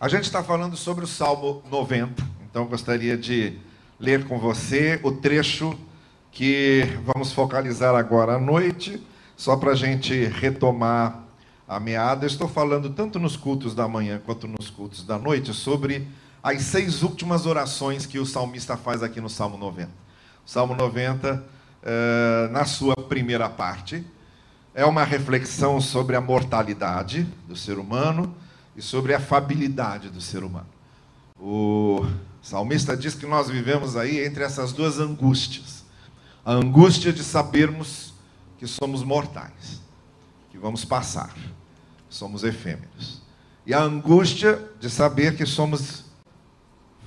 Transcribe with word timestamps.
A 0.00 0.08
gente 0.08 0.24
está 0.24 0.42
falando 0.42 0.78
sobre 0.78 1.04
o 1.04 1.06
Salmo 1.06 1.62
90, 1.70 2.26
então 2.50 2.64
gostaria 2.64 3.18
de 3.18 3.58
ler 3.98 4.24
com 4.24 4.38
você 4.38 4.98
o 5.02 5.12
trecho 5.12 5.78
que 6.32 6.84
vamos 7.04 7.32
focalizar 7.32 7.94
agora 7.94 8.36
à 8.36 8.38
noite, 8.38 8.98
só 9.36 9.58
para 9.58 9.72
a 9.72 9.74
gente 9.74 10.24
retomar 10.24 11.22
a 11.68 11.78
meada. 11.78 12.24
Eu 12.24 12.28
estou 12.28 12.48
falando 12.48 12.88
tanto 12.88 13.18
nos 13.18 13.36
cultos 13.36 13.74
da 13.74 13.86
manhã 13.86 14.18
quanto 14.24 14.48
nos 14.48 14.70
cultos 14.70 15.04
da 15.04 15.18
noite 15.18 15.52
sobre 15.52 16.08
as 16.42 16.62
seis 16.62 17.02
últimas 17.02 17.44
orações 17.44 18.06
que 18.06 18.18
o 18.18 18.24
salmista 18.24 18.78
faz 18.78 19.02
aqui 19.02 19.20
no 19.20 19.28
Salmo 19.28 19.58
90. 19.58 19.90
O 20.46 20.48
Salmo 20.48 20.74
90, 20.74 21.44
eh, 21.82 22.48
na 22.50 22.64
sua 22.64 22.96
primeira 22.96 23.50
parte, 23.50 24.02
é 24.74 24.86
uma 24.86 25.04
reflexão 25.04 25.78
sobre 25.78 26.16
a 26.16 26.22
mortalidade 26.22 27.26
do 27.46 27.54
ser 27.54 27.78
humano 27.78 28.34
e 28.80 28.82
sobre 28.82 29.12
a 29.12 29.20
fabilidade 29.20 30.08
do 30.08 30.22
ser 30.22 30.42
humano. 30.42 30.66
O 31.38 32.06
salmista 32.40 32.96
diz 32.96 33.14
que 33.14 33.26
nós 33.26 33.50
vivemos 33.50 33.94
aí 33.94 34.24
entre 34.24 34.42
essas 34.42 34.72
duas 34.72 34.98
angústias. 34.98 35.84
A 36.42 36.52
angústia 36.52 37.12
de 37.12 37.22
sabermos 37.22 38.14
que 38.56 38.66
somos 38.66 39.02
mortais, 39.02 39.82
que 40.50 40.56
vamos 40.56 40.82
passar, 40.82 41.34
somos 42.08 42.42
efêmeros. 42.42 43.20
E 43.66 43.74
a 43.74 43.82
angústia 43.82 44.58
de 44.80 44.88
saber 44.88 45.36
que 45.36 45.44
somos 45.44 46.06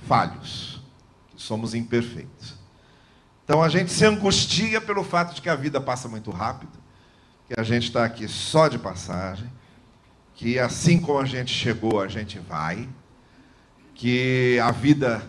falhos, 0.06 0.80
que 1.34 1.42
somos 1.42 1.74
imperfeitos. 1.74 2.54
Então 3.44 3.60
a 3.60 3.68
gente 3.68 3.90
se 3.90 4.06
angustia 4.06 4.80
pelo 4.80 5.02
fato 5.02 5.34
de 5.34 5.42
que 5.42 5.48
a 5.48 5.56
vida 5.56 5.80
passa 5.80 6.08
muito 6.08 6.30
rápido, 6.30 6.78
que 7.48 7.58
a 7.58 7.64
gente 7.64 7.88
está 7.88 8.04
aqui 8.04 8.28
só 8.28 8.68
de 8.68 8.78
passagem 8.78 9.50
que 10.34 10.58
assim 10.58 11.00
como 11.00 11.18
a 11.18 11.24
gente 11.24 11.52
chegou, 11.52 12.00
a 12.00 12.08
gente 12.08 12.38
vai, 12.38 12.88
que 13.94 14.58
a 14.60 14.70
vida 14.70 15.22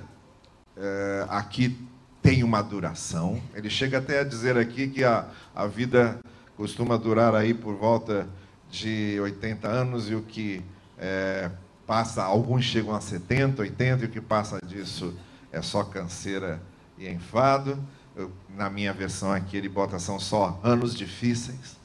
é, 0.76 1.26
aqui 1.30 1.78
tem 2.22 2.44
uma 2.44 2.62
duração. 2.62 3.42
Ele 3.54 3.70
chega 3.70 4.00
até 4.00 4.20
a 4.20 4.24
dizer 4.24 4.58
aqui 4.58 4.88
que 4.88 5.04
a, 5.04 5.28
a 5.56 5.68
vida 5.68 6.20
costuma 6.58 6.98
durar 6.98 7.36
aí 7.36 7.54
por 7.54 7.76
volta 7.76 8.28
de 8.70 9.20
80 9.22 9.68
anos 9.68 10.10
e 10.10 10.16
o 10.16 10.22
que 10.24 10.64
é, 10.98 11.52
passa, 11.86 12.24
alguns 12.24 12.66
chegam 12.66 12.96
a 12.96 13.02
70, 13.02 13.62
80 13.62 14.04
e 14.04 14.08
o 14.08 14.10
que 14.10 14.22
passa 14.22 14.60
disso 14.66 15.14
é 15.52 15.62
só 15.62 15.84
canseira 15.84 16.62
e 16.98 17.08
enfado. 17.08 17.78
Eu, 18.16 18.32
na 18.56 18.70
minha 18.70 18.94
versão 18.94 19.32
aqui 19.32 19.58
ele 19.58 19.70
bota 19.70 20.00
são 20.00 20.20
só 20.20 20.60
anos 20.64 20.96
difíceis. 20.96 21.78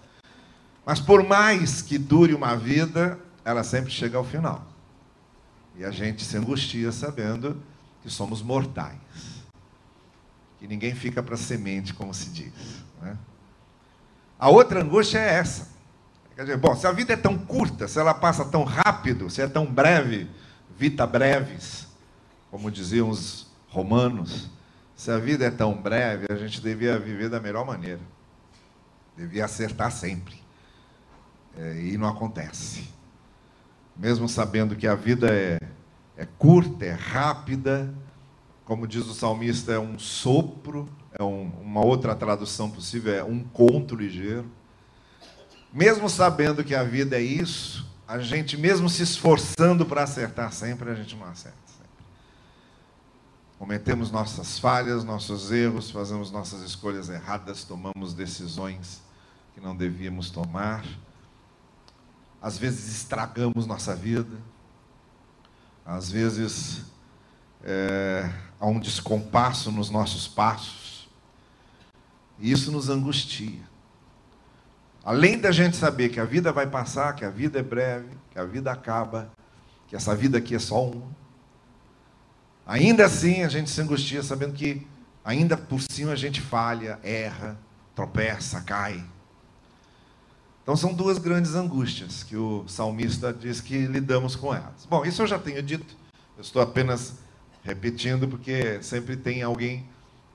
Mas 0.84 1.00
por 1.00 1.23
mais 1.23 1.83
que 1.83 1.98
dure 1.98 2.34
uma 2.34 2.56
vida, 2.56 3.19
ela 3.45 3.62
sempre 3.62 3.91
chega 3.91 4.17
ao 4.17 4.25
final. 4.25 4.67
E 5.77 5.84
a 5.84 5.91
gente 5.91 6.25
se 6.25 6.36
angustia 6.36 6.92
sabendo 6.92 7.61
que 8.03 8.11
somos 8.11 8.42
mortais. 8.42 8.98
Que 10.58 10.67
ninguém 10.67 10.95
fica 10.95 11.23
para 11.23 11.36
semente, 11.36 11.95
como 11.95 12.12
se 12.12 12.31
diz. 12.31 12.53
Né? 13.01 13.17
A 14.39 14.48
outra 14.48 14.83
angústia 14.83 15.19
é 15.19 15.34
essa. 15.34 15.69
Quer 16.34 16.42
dizer, 16.42 16.56
bom, 16.56 16.75
se 16.75 16.86
a 16.86 16.92
vida 16.92 17.12
é 17.12 17.17
tão 17.17 17.36
curta, 17.36 17.86
se 17.86 17.98
ela 17.98 18.14
passa 18.14 18.45
tão 18.45 18.64
rápido, 18.64 19.28
se 19.28 19.42
é 19.42 19.47
tão 19.47 19.67
breve, 19.67 20.31
vita 20.77 21.06
breves, 21.06 21.86
como 22.51 22.70
diziam 22.70 23.11
os 23.11 23.47
romanos, 23.69 24.48
se 24.97 25.11
a 25.11 25.19
vida 25.19 25.45
é 25.45 25.51
tão 25.51 25.75
breve, 25.75 26.27
a 26.31 26.36
gente 26.36 26.61
devia 26.61 26.98
viver 26.98 27.28
da 27.28 27.39
melhor 27.39 27.67
maneira. 27.67 28.01
Devia 29.17 29.45
acertar 29.45 29.92
sempre. 29.92 30.39
É, 31.56 31.81
e 31.81 31.98
não 31.98 32.09
acontece. 32.09 32.89
Mesmo 33.97 34.29
sabendo 34.29 34.77
que 34.77 34.87
a 34.87 34.95
vida 34.95 35.29
é, 35.33 35.59
é 36.17 36.27
curta, 36.39 36.84
é 36.84 36.92
rápida, 36.92 37.92
como 38.65 38.87
diz 38.87 39.07
o 39.07 39.15
salmista, 39.15 39.73
é 39.73 39.79
um 39.79 39.98
sopro, 39.98 40.89
é 41.19 41.23
um, 41.23 41.51
uma 41.61 41.84
outra 41.84 42.15
tradução 42.15 42.70
possível, 42.70 43.13
é 43.13 43.24
um 43.24 43.42
conto 43.42 43.97
ligeiro. 43.97 44.51
Mesmo 45.73 46.08
sabendo 46.08 46.64
que 46.64 46.74
a 46.74 46.83
vida 46.83 47.17
é 47.17 47.23
isso, 47.23 47.89
a 48.07 48.19
gente, 48.19 48.57
mesmo 48.57 48.89
se 48.89 49.03
esforçando 49.03 49.85
para 49.85 50.03
acertar 50.03 50.53
sempre, 50.53 50.91
a 50.91 50.95
gente 50.95 51.14
não 51.17 51.27
acerta 51.27 51.58
sempre. 51.67 51.91
Cometemos 53.58 54.11
nossas 54.11 54.58
falhas, 54.58 55.05
nossos 55.05 55.53
erros, 55.53 55.91
fazemos 55.91 56.30
nossas 56.30 56.63
escolhas 56.63 57.08
erradas, 57.08 57.64
tomamos 57.64 58.14
decisões 58.14 59.03
que 59.55 59.61
não 59.61 59.77
devíamos 59.77 60.30
tomar 60.30 60.85
às 62.40 62.58
vezes 62.58 62.89
estragamos 62.96 63.67
nossa 63.67 63.95
vida, 63.95 64.36
às 65.84 66.11
vezes 66.11 66.84
é, 67.62 68.30
há 68.58 68.67
um 68.67 68.80
descompasso 68.80 69.70
nos 69.70 69.90
nossos 69.90 70.27
passos, 70.27 71.08
e 72.39 72.50
isso 72.50 72.73
nos 72.73 72.89
angustia. 72.89 73.68
Além 75.05 75.39
da 75.39 75.50
gente 75.50 75.77
saber 75.77 76.11
que 76.11 76.20
a 76.20 76.24
vida 76.24 76.52
vai 76.52 76.67
passar, 76.67 77.14
que 77.14 77.24
a 77.24 77.30
vida 77.30 77.58
é 77.58 77.62
breve, 77.62 78.11
que 78.30 78.39
a 78.39 78.45
vida 78.45 78.70
acaba, 78.70 79.30
que 79.89 79.96
essa 79.96 80.14
vida 80.14 80.39
aqui 80.39 80.55
é 80.55 80.58
só 80.58 80.84
uma, 80.84 81.08
ainda 82.67 83.05
assim 83.05 83.42
a 83.42 83.48
gente 83.48 83.68
se 83.68 83.80
angustia 83.80 84.23
sabendo 84.23 84.52
que 84.52 84.86
ainda 85.24 85.56
por 85.56 85.80
cima 85.90 86.12
a 86.12 86.17
gente 86.17 86.40
falha, 86.40 86.98
erra, 87.02 87.58
tropeça, 87.95 88.61
cai. 88.61 89.05
Então 90.63 90.77
são 90.77 90.93
duas 90.93 91.19
grandes 91.19 91.55
angústias 91.55 92.23
que 92.23 92.37
o 92.37 92.65
salmista 92.69 93.33
diz 93.33 93.61
que 93.61 93.87
lidamos 93.87 94.37
com 94.37 94.55
elas. 94.55 94.87
Bom, 94.89 95.05
isso 95.05 95.23
eu 95.23 95.27
já 95.27 95.39
tenho 95.39 95.63
dito, 95.63 95.97
eu 96.37 96.43
estou 96.43 96.61
apenas 96.63 97.15
repetindo 97.63 98.29
porque 98.29 98.83
sempre 98.83 99.17
tem 99.17 99.43
alguém 99.43 99.87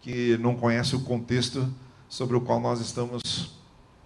que 0.02 0.38
não 0.38 0.56
conhece 0.56 0.96
o 0.96 1.00
contexto 1.02 1.68
sobre 2.08 2.36
o 2.36 2.42
qual 2.42 2.60
nós 2.60 2.80
estamos 2.80 3.56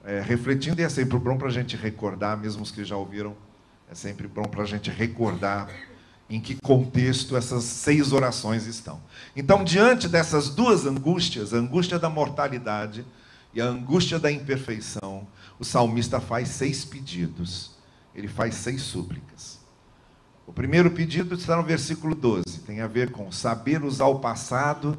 é, 0.04 0.22
refletindo 0.22 0.82
e 0.82 0.84
é 0.84 0.90
sempre 0.90 1.18
bom 1.18 1.38
para 1.38 1.48
a 1.48 1.52
gente 1.52 1.76
recordar, 1.76 2.38
mesmo 2.38 2.64
os 2.64 2.72
que 2.72 2.84
já 2.84 2.96
ouviram, 2.96 3.36
é 3.92 3.96
sempre 3.96 4.28
bom 4.28 4.44
para 4.44 4.64
a 4.64 4.66
gente 4.66 4.90
recordar 4.90 5.70
em 6.30 6.40
que 6.40 6.56
contexto 6.56 7.36
essas 7.36 7.64
seis 7.64 8.14
orações 8.14 8.68
estão. 8.68 9.02
Então, 9.36 9.64
diante 9.64 10.08
dessas 10.08 10.50
duas 10.50 10.86
angústias, 10.86 11.54
a 11.54 11.58
angústia 11.58 11.98
da 11.98 12.10
mortalidade 12.10 13.04
e 13.54 13.62
a 13.62 13.66
angústia 13.66 14.20
da 14.20 14.32
imperfeição, 14.32 15.28
o 15.58 15.66
salmista 15.66 16.20
faz 16.20 16.50
seis 16.50 16.86
pedidos, 16.86 17.72
ele 18.14 18.28
faz 18.28 18.56
seis 18.56 18.82
súplicas. 18.82 19.60
O 20.46 20.54
primeiro 20.54 20.92
pedido 20.92 21.36
está 21.36 21.56
no 21.56 21.64
versículo 21.64 22.16
12, 22.16 22.62
tem 22.66 22.82
a 22.82 22.88
ver 22.88 23.12
com 23.12 23.32
saber 23.32 23.84
usar 23.84 24.08
o 24.08 24.20
passado 24.20 24.98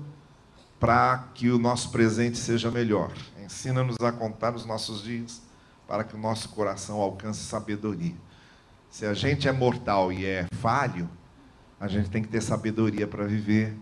para 0.79 1.29
que 1.35 1.51
o 1.51 1.59
nosso 1.59 1.91
presente 1.91 2.39
seja 2.39 2.71
melhor. 2.71 3.13
Ensina-nos 3.45 3.97
a 4.01 4.13
contar 4.13 4.55
os 4.55 4.65
nossos 4.65 5.03
dias 5.03 5.43
para 5.87 6.05
que 6.05 6.15
o 6.15 6.19
nosso 6.19 6.49
coração 6.51 7.01
alcance 7.01 7.41
sabedoria. 7.41 8.15
Se 8.89 9.05
a 9.05 9.13
gente 9.13 9.49
é 9.49 9.53
mortal 9.53 10.13
e 10.13 10.25
é 10.25 10.47
falho, 10.53 11.09
a 11.79 11.89
gente 11.89 12.11
tem 12.11 12.23
que 12.23 12.29
ter 12.29 12.41
sabedoria 12.41 13.07
para 13.07 13.25
viver, 13.25 13.77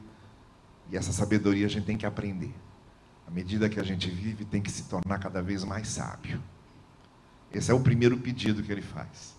e 0.91 0.97
essa 0.97 1.13
sabedoria 1.13 1.67
a 1.67 1.69
gente 1.69 1.85
tem 1.85 1.97
que 1.97 2.07
aprender. 2.07 2.55
À 3.29 3.31
medida 3.31 3.69
que 3.69 3.79
a 3.79 3.83
gente 3.83 4.09
vive, 4.09 4.47
tem 4.47 4.63
que 4.63 4.73
se 4.73 4.85
tornar 4.85 5.19
cada 5.19 5.43
vez 5.43 5.63
mais 5.63 5.89
sábio. 5.89 6.43
Esse 7.53 7.71
é 7.71 7.75
o 7.75 7.81
primeiro 7.81 8.17
pedido 8.17 8.63
que 8.63 8.73
ele 8.73 8.81
faz. 8.81 9.37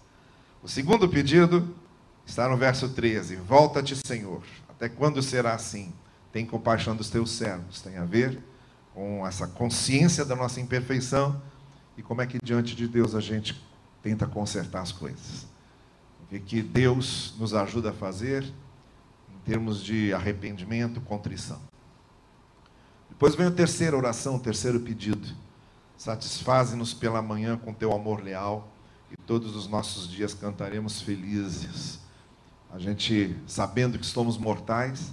O 0.61 0.67
segundo 0.67 1.09
pedido 1.09 1.75
está 2.23 2.47
no 2.47 2.55
verso 2.55 2.89
13: 2.89 3.37
Volta-te, 3.37 3.95
Senhor. 4.05 4.43
Até 4.69 4.87
quando 4.87 5.23
será 5.23 5.55
assim? 5.55 5.91
Tem 6.31 6.45
compaixão 6.45 6.95
dos 6.95 7.09
teus 7.09 7.31
servos. 7.31 7.81
Tem 7.81 7.97
a 7.97 8.05
ver 8.05 8.37
com 8.93 9.25
essa 9.25 9.47
consciência 9.47 10.23
da 10.23 10.35
nossa 10.35 10.61
imperfeição 10.61 11.41
e 11.97 12.03
como 12.03 12.21
é 12.21 12.27
que 12.27 12.37
diante 12.43 12.75
de 12.75 12.87
Deus 12.87 13.15
a 13.15 13.19
gente 13.19 13.59
tenta 14.03 14.27
consertar 14.27 14.83
as 14.83 14.91
coisas. 14.91 15.47
O 16.21 16.39
que 16.39 16.61
Deus 16.61 17.33
nos 17.39 17.55
ajuda 17.55 17.89
a 17.89 17.93
fazer 17.93 18.43
em 18.43 19.39
termos 19.43 19.83
de 19.83 20.13
arrependimento, 20.13 21.01
contrição. 21.01 21.59
Depois 23.19 23.35
vem 23.35 23.47
a 23.47 23.51
terceira 23.51 23.97
oração, 23.97 24.37
o 24.37 24.39
terceiro 24.39 24.79
pedido 24.79 25.27
Satisfaze-nos 25.97 26.93
pela 26.93 27.21
manhã 27.21 27.57
com 27.57 27.73
teu 27.73 27.91
amor 27.91 28.23
leal 28.23 28.71
e 29.11 29.17
todos 29.17 29.57
os 29.57 29.67
nossos 29.67 30.09
dias 30.09 30.33
cantaremos 30.33 31.01
felizes. 31.01 31.99
A 32.73 32.79
gente, 32.79 33.35
sabendo 33.45 33.99
que 33.99 34.05
somos 34.05 34.37
mortais 34.37 35.11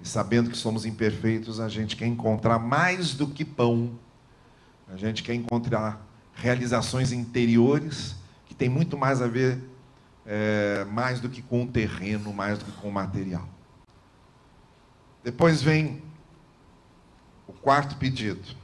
e 0.00 0.06
sabendo 0.06 0.50
que 0.50 0.56
somos 0.56 0.86
imperfeitos, 0.86 1.58
a 1.58 1.68
gente 1.68 1.96
quer 1.96 2.06
encontrar 2.06 2.60
mais 2.60 3.14
do 3.14 3.26
que 3.26 3.44
pão. 3.44 3.98
A 4.86 4.96
gente 4.96 5.24
quer 5.24 5.34
encontrar 5.34 6.00
realizações 6.34 7.10
interiores 7.10 8.14
que 8.46 8.54
tem 8.54 8.68
muito 8.68 8.96
mais 8.96 9.20
a 9.20 9.26
ver 9.26 9.58
é, 10.24 10.84
mais 10.84 11.18
do 11.18 11.28
que 11.28 11.42
com 11.42 11.64
o 11.64 11.66
terreno, 11.66 12.32
mais 12.32 12.60
do 12.60 12.64
que 12.66 12.72
com 12.80 12.88
o 12.88 12.92
material. 12.92 13.48
Depois 15.24 15.60
vem 15.60 16.11
quarto 17.62 17.96
pedido 17.96 18.60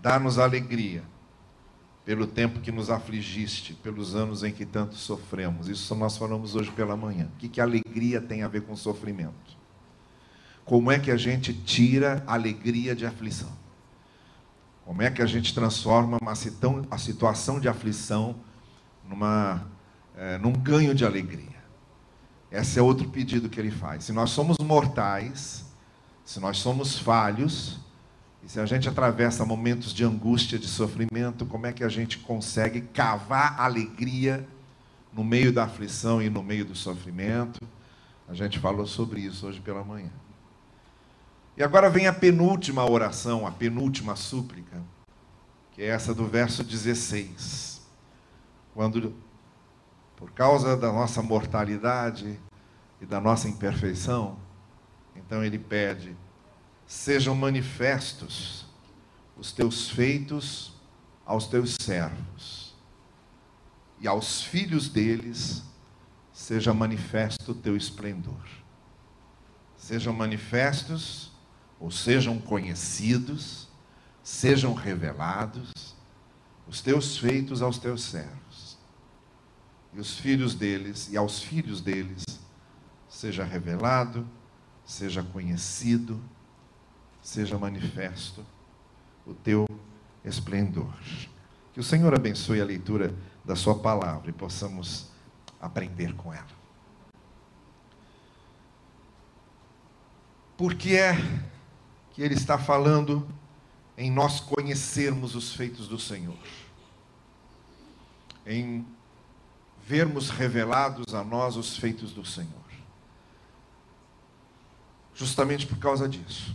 dá-nos 0.00 0.38
alegria 0.38 1.02
pelo 2.04 2.26
tempo 2.26 2.60
que 2.60 2.70
nos 2.70 2.90
afligiste, 2.90 3.72
pelos 3.72 4.14
anos 4.14 4.44
em 4.44 4.52
que 4.52 4.66
tanto 4.66 4.94
sofremos. 4.94 5.68
Isso 5.68 5.94
nós 5.94 6.18
falamos 6.18 6.54
hoje 6.54 6.70
pela 6.70 6.94
manhã. 6.94 7.30
O 7.34 7.38
que, 7.38 7.48
que 7.48 7.60
alegria 7.62 8.20
tem 8.20 8.42
a 8.42 8.48
ver 8.48 8.60
com 8.60 8.76
sofrimento? 8.76 9.56
Como 10.66 10.92
é 10.92 10.98
que 10.98 11.10
a 11.10 11.16
gente 11.16 11.54
tira 11.54 12.22
alegria 12.26 12.94
de 12.94 13.06
aflição? 13.06 13.50
Como 14.84 15.00
é 15.00 15.10
que 15.10 15.22
a 15.22 15.26
gente 15.26 15.54
transforma 15.54 16.18
uma, 16.20 16.32
a 16.90 16.98
situação 16.98 17.58
de 17.58 17.68
aflição 17.68 18.36
numa, 19.08 19.66
é, 20.14 20.36
num 20.36 20.52
ganho 20.52 20.94
de 20.94 21.06
alegria? 21.06 21.64
Esse 22.52 22.78
é 22.78 22.82
outro 22.82 23.08
pedido 23.08 23.48
que 23.48 23.58
ele 23.58 23.70
faz. 23.70 24.04
Se 24.04 24.12
nós 24.12 24.28
somos 24.28 24.58
mortais, 24.58 25.64
se 26.24 26.40
nós 26.40 26.58
somos 26.58 26.98
falhos, 26.98 27.78
e 28.42 28.48
se 28.48 28.60
a 28.60 28.66
gente 28.66 28.88
atravessa 28.88 29.44
momentos 29.44 29.92
de 29.92 30.04
angústia, 30.04 30.58
de 30.58 30.66
sofrimento, 30.66 31.46
como 31.46 31.66
é 31.66 31.72
que 31.72 31.84
a 31.84 31.88
gente 31.88 32.18
consegue 32.18 32.82
cavar 32.82 33.60
alegria 33.60 34.46
no 35.12 35.24
meio 35.24 35.52
da 35.52 35.64
aflição 35.64 36.20
e 36.20 36.28
no 36.28 36.42
meio 36.42 36.64
do 36.64 36.74
sofrimento? 36.74 37.60
A 38.28 38.34
gente 38.34 38.58
falou 38.58 38.86
sobre 38.86 39.20
isso 39.20 39.46
hoje 39.46 39.60
pela 39.60 39.84
manhã. 39.84 40.10
E 41.56 41.62
agora 41.62 41.88
vem 41.88 42.06
a 42.06 42.12
penúltima 42.12 42.88
oração, 42.88 43.46
a 43.46 43.50
penúltima 43.50 44.16
súplica, 44.16 44.82
que 45.72 45.82
é 45.82 45.86
essa 45.86 46.14
do 46.14 46.26
verso 46.26 46.64
16. 46.64 47.82
Quando 48.74 49.14
por 50.16 50.32
causa 50.32 50.76
da 50.76 50.92
nossa 50.92 51.22
mortalidade 51.22 52.38
e 53.00 53.06
da 53.06 53.20
nossa 53.20 53.48
imperfeição, 53.48 54.36
então 55.24 55.44
ele 55.44 55.58
pede: 55.58 56.16
sejam 56.86 57.34
manifestos 57.34 58.66
os 59.36 59.52
teus 59.52 59.90
feitos 59.90 60.72
aos 61.24 61.46
teus 61.46 61.76
servos, 61.80 62.74
e 64.00 64.06
aos 64.06 64.42
filhos 64.42 64.88
deles 64.88 65.62
seja 66.32 66.74
manifesto 66.74 67.52
o 67.52 67.54
teu 67.54 67.76
esplendor. 67.76 68.44
Sejam 69.76 70.12
manifestos, 70.12 71.32
ou 71.78 71.90
sejam 71.90 72.38
conhecidos, 72.38 73.68
sejam 74.22 74.72
revelados 74.72 75.94
os 76.66 76.80
teus 76.80 77.18
feitos 77.18 77.60
aos 77.60 77.78
teus 77.78 78.02
servos 78.04 78.44
e 79.94 80.00
os 80.00 80.18
filhos 80.18 80.54
deles, 80.54 81.08
e 81.10 81.16
aos 81.16 81.40
filhos 81.40 81.80
deles, 81.80 82.24
seja 83.08 83.44
revelado, 83.44 84.28
seja 84.84 85.22
conhecido, 85.22 86.20
seja 87.22 87.58
manifesto 87.58 88.44
o 89.26 89.32
teu 89.32 89.66
esplendor. 90.24 90.94
Que 91.72 91.80
o 91.80 91.84
Senhor 91.84 92.14
abençoe 92.14 92.60
a 92.60 92.64
leitura 92.64 93.14
da 93.44 93.56
Sua 93.56 93.78
palavra 93.78 94.30
e 94.30 94.32
possamos 94.32 95.10
aprender 95.60 96.14
com 96.14 96.32
ela. 96.32 96.64
Por 100.56 100.74
que 100.74 100.96
é 100.96 101.14
que 102.12 102.22
Ele 102.22 102.34
está 102.34 102.58
falando 102.58 103.26
em 103.98 104.10
nós 104.10 104.40
conhecermos 104.40 105.34
os 105.34 105.52
feitos 105.52 105.88
do 105.88 105.98
Senhor? 105.98 106.38
Em 108.46 108.86
vermos 109.86 110.30
revelados 110.30 111.14
a 111.14 111.24
nós 111.24 111.56
os 111.56 111.76
feitos 111.76 112.12
do 112.12 112.24
Senhor. 112.24 112.63
Justamente 115.14 115.66
por 115.66 115.78
causa 115.78 116.08
disso. 116.08 116.54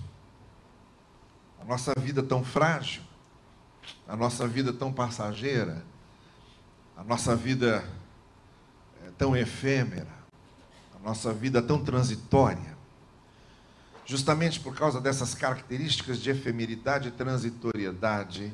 A 1.62 1.66
nossa 1.66 1.94
vida 1.98 2.22
tão 2.22 2.44
frágil, 2.44 3.02
a 4.08 4.16
nossa 4.16 4.48
vida 4.48 4.74
tão 4.74 4.92
passageira, 4.92 5.84
a 6.98 7.04
nossa 7.04 7.36
vida 7.36 7.88
é, 9.06 9.12
tão 9.18 9.36
efêmera, 9.36 10.20
a 10.96 11.08
nossa 11.08 11.32
vida 11.32 11.62
tão 11.62 11.84
transitória, 11.84 12.78
justamente 14.06 14.60
por 14.60 14.76
causa 14.76 15.00
dessas 15.00 15.34
características 15.34 16.20
de 16.20 16.30
efemeridade 16.30 17.08
e 17.08 17.12
transitoriedade 17.12 18.54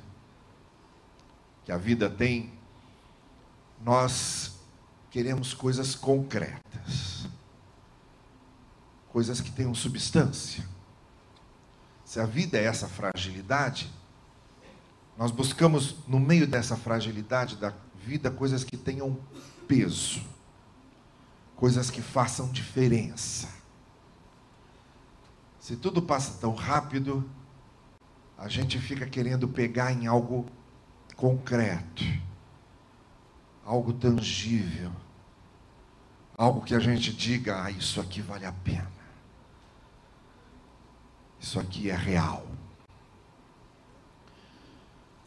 que 1.63 1.71
a 1.71 1.77
vida 1.77 2.09
tem, 2.09 2.53
nós 3.81 4.59
queremos 5.09 5.53
coisas 5.53 5.95
concretas, 5.95 7.04
coisas 9.15 9.39
que 9.39 9.49
tenham 9.49 9.73
substância. 9.73 10.61
Se 12.03 12.19
a 12.19 12.25
vida 12.25 12.57
é 12.57 12.65
essa 12.65 12.85
fragilidade, 12.85 13.89
nós 15.17 15.31
buscamos 15.31 15.95
no 16.05 16.19
meio 16.19 16.45
dessa 16.45 16.75
fragilidade 16.75 17.55
da 17.55 17.73
vida 17.95 18.29
coisas 18.29 18.65
que 18.65 18.75
tenham 18.75 19.17
peso, 19.69 20.21
coisas 21.55 21.89
que 21.89 22.01
façam 22.01 22.51
diferença. 22.51 23.47
Se 25.61 25.77
tudo 25.77 26.01
passa 26.01 26.37
tão 26.41 26.53
rápido, 26.53 27.23
a 28.37 28.49
gente 28.49 28.77
fica 28.79 29.05
querendo 29.05 29.47
pegar 29.47 29.93
em 29.93 30.07
algo 30.07 30.45
concreto, 31.15 32.03
algo 33.63 33.93
tangível 33.93 34.91
algo 36.37 36.61
que 36.61 36.75
a 36.75 36.79
gente 36.79 37.13
diga, 37.13 37.63
ah, 37.63 37.71
isso 37.71 38.01
aqui 38.01 38.21
vale 38.21 38.45
a 38.45 38.51
pena. 38.51 38.94
Isso 41.45 41.59
aqui 41.59 41.91
é 41.91 41.95
real. 41.95 42.43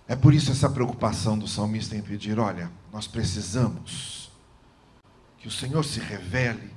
É 0.08 0.16
por 0.16 0.34
isso 0.34 0.50
essa 0.50 0.68
preocupação 0.68 1.38
do 1.38 1.46
salmista 1.46 1.94
em 1.94 2.02
pedir: 2.02 2.40
olha, 2.40 2.72
nós 2.92 3.06
precisamos 3.06 4.28
que 5.38 5.46
o 5.46 5.50
Senhor 5.50 5.84
se 5.84 6.00
revele 6.00 6.74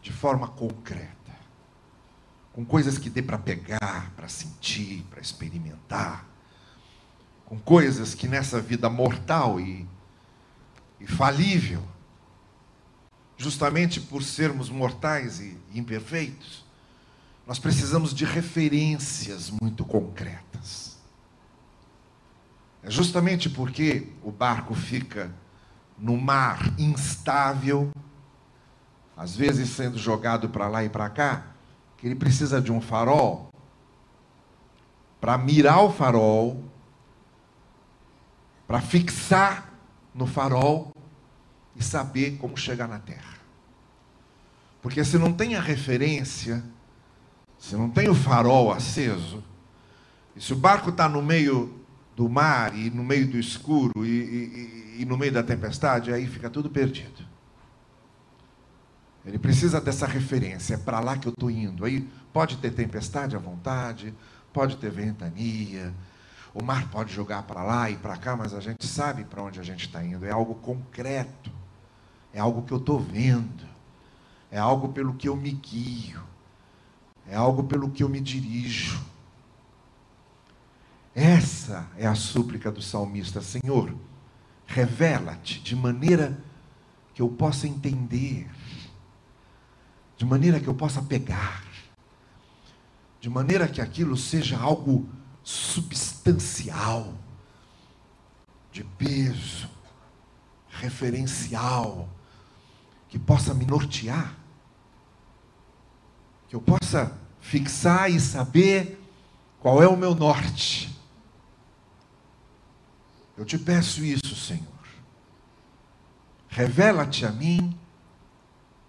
de 0.00 0.12
forma 0.12 0.46
concreta, 0.46 1.34
com 2.52 2.64
coisas 2.64 2.98
que 2.98 3.10
dê 3.10 3.20
para 3.20 3.36
pegar, 3.36 4.12
para 4.14 4.28
sentir, 4.28 5.04
para 5.10 5.20
experimentar, 5.20 6.24
com 7.46 7.58
coisas 7.58 8.14
que 8.14 8.28
nessa 8.28 8.60
vida 8.60 8.88
mortal 8.88 9.58
e, 9.58 9.84
e 11.00 11.06
falível 11.08 11.82
justamente 13.36 14.00
por 14.00 14.22
sermos 14.22 14.70
mortais 14.70 15.40
e 15.40 15.58
imperfeitos, 15.74 16.65
nós 17.46 17.58
precisamos 17.60 18.12
de 18.12 18.24
referências 18.24 19.50
muito 19.50 19.84
concretas. 19.84 20.96
É 22.82 22.90
justamente 22.90 23.48
porque 23.48 24.08
o 24.22 24.32
barco 24.32 24.74
fica 24.74 25.32
no 25.96 26.16
mar 26.16 26.74
instável, 26.78 27.90
às 29.16 29.36
vezes 29.36 29.70
sendo 29.70 29.96
jogado 29.96 30.48
para 30.48 30.68
lá 30.68 30.84
e 30.84 30.88
para 30.88 31.08
cá, 31.08 31.46
que 31.96 32.06
ele 32.06 32.16
precisa 32.16 32.60
de 32.60 32.72
um 32.72 32.80
farol 32.80 33.48
para 35.20 35.38
mirar 35.38 35.82
o 35.82 35.92
farol, 35.92 36.62
para 38.66 38.80
fixar 38.80 39.72
no 40.14 40.26
farol 40.26 40.92
e 41.74 41.82
saber 41.82 42.36
como 42.38 42.56
chegar 42.56 42.88
na 42.88 42.98
terra. 42.98 43.36
Porque 44.82 45.04
se 45.04 45.18
não 45.18 45.32
tem 45.32 45.56
a 45.56 45.60
referência, 45.60 46.62
se 47.58 47.74
não 47.76 47.90
tem 47.90 48.08
o 48.08 48.14
farol 48.14 48.72
aceso, 48.72 49.42
e 50.34 50.40
se 50.40 50.52
o 50.52 50.56
barco 50.56 50.90
está 50.90 51.08
no 51.08 51.22
meio 51.22 51.74
do 52.14 52.28
mar 52.28 52.76
e 52.76 52.90
no 52.90 53.02
meio 53.02 53.26
do 53.26 53.38
escuro 53.38 54.04
e, 54.04 54.96
e, 54.96 54.96
e 55.02 55.04
no 55.04 55.16
meio 55.16 55.32
da 55.32 55.42
tempestade, 55.42 56.12
aí 56.12 56.26
fica 56.26 56.48
tudo 56.50 56.70
perdido. 56.70 57.24
Ele 59.24 59.38
precisa 59.38 59.80
dessa 59.80 60.06
referência, 60.06 60.74
é 60.74 60.76
para 60.76 61.00
lá 61.00 61.16
que 61.16 61.26
eu 61.26 61.32
estou 61.32 61.50
indo. 61.50 61.84
Aí 61.84 62.08
pode 62.32 62.58
ter 62.58 62.70
tempestade 62.70 63.34
à 63.34 63.38
vontade, 63.38 64.14
pode 64.52 64.76
ter 64.76 64.90
ventania, 64.90 65.92
o 66.54 66.62
mar 66.62 66.88
pode 66.90 67.12
jogar 67.12 67.42
para 67.42 67.62
lá 67.62 67.90
e 67.90 67.96
para 67.96 68.16
cá, 68.16 68.36
mas 68.36 68.54
a 68.54 68.60
gente 68.60 68.86
sabe 68.86 69.24
para 69.24 69.42
onde 69.42 69.58
a 69.58 69.62
gente 69.62 69.86
está 69.86 70.04
indo, 70.04 70.24
é 70.24 70.30
algo 70.30 70.54
concreto 70.54 71.50
é 72.36 72.38
algo 72.38 72.62
que 72.64 72.72
eu 72.72 72.76
estou 72.76 72.98
vendo, 72.98 73.64
é 74.50 74.58
algo 74.58 74.90
pelo 74.90 75.14
que 75.14 75.26
eu 75.26 75.34
me 75.34 75.52
guio, 75.52 76.22
é 77.28 77.34
algo 77.34 77.64
pelo 77.64 77.90
que 77.90 78.02
eu 78.02 78.08
me 78.08 78.20
dirijo. 78.20 79.04
Essa 81.14 81.88
é 81.96 82.06
a 82.06 82.14
súplica 82.14 82.70
do 82.70 82.82
salmista: 82.82 83.40
Senhor, 83.40 83.94
revela-te 84.66 85.60
de 85.60 85.74
maneira 85.74 86.38
que 87.14 87.22
eu 87.22 87.28
possa 87.28 87.66
entender, 87.66 88.50
de 90.16 90.24
maneira 90.26 90.60
que 90.60 90.68
eu 90.68 90.74
possa 90.74 91.00
pegar, 91.00 91.64
de 93.20 93.30
maneira 93.30 93.66
que 93.66 93.80
aquilo 93.80 94.16
seja 94.16 94.58
algo 94.58 95.08
substancial, 95.42 97.14
de 98.70 98.84
peso, 98.84 99.70
referencial, 100.68 102.08
que 103.08 103.18
possa 103.18 103.54
me 103.54 103.64
nortear, 103.64 104.36
que 106.48 106.54
eu 106.54 106.60
possa 106.60 107.16
fixar 107.40 108.10
e 108.10 108.20
saber 108.20 109.00
qual 109.60 109.82
é 109.82 109.88
o 109.88 109.96
meu 109.96 110.14
norte. 110.14 110.94
Eu 113.36 113.44
te 113.44 113.58
peço 113.58 114.04
isso, 114.04 114.34
Senhor. 114.34 114.64
Revela-te 116.48 117.26
a 117.26 117.30
mim 117.30 117.78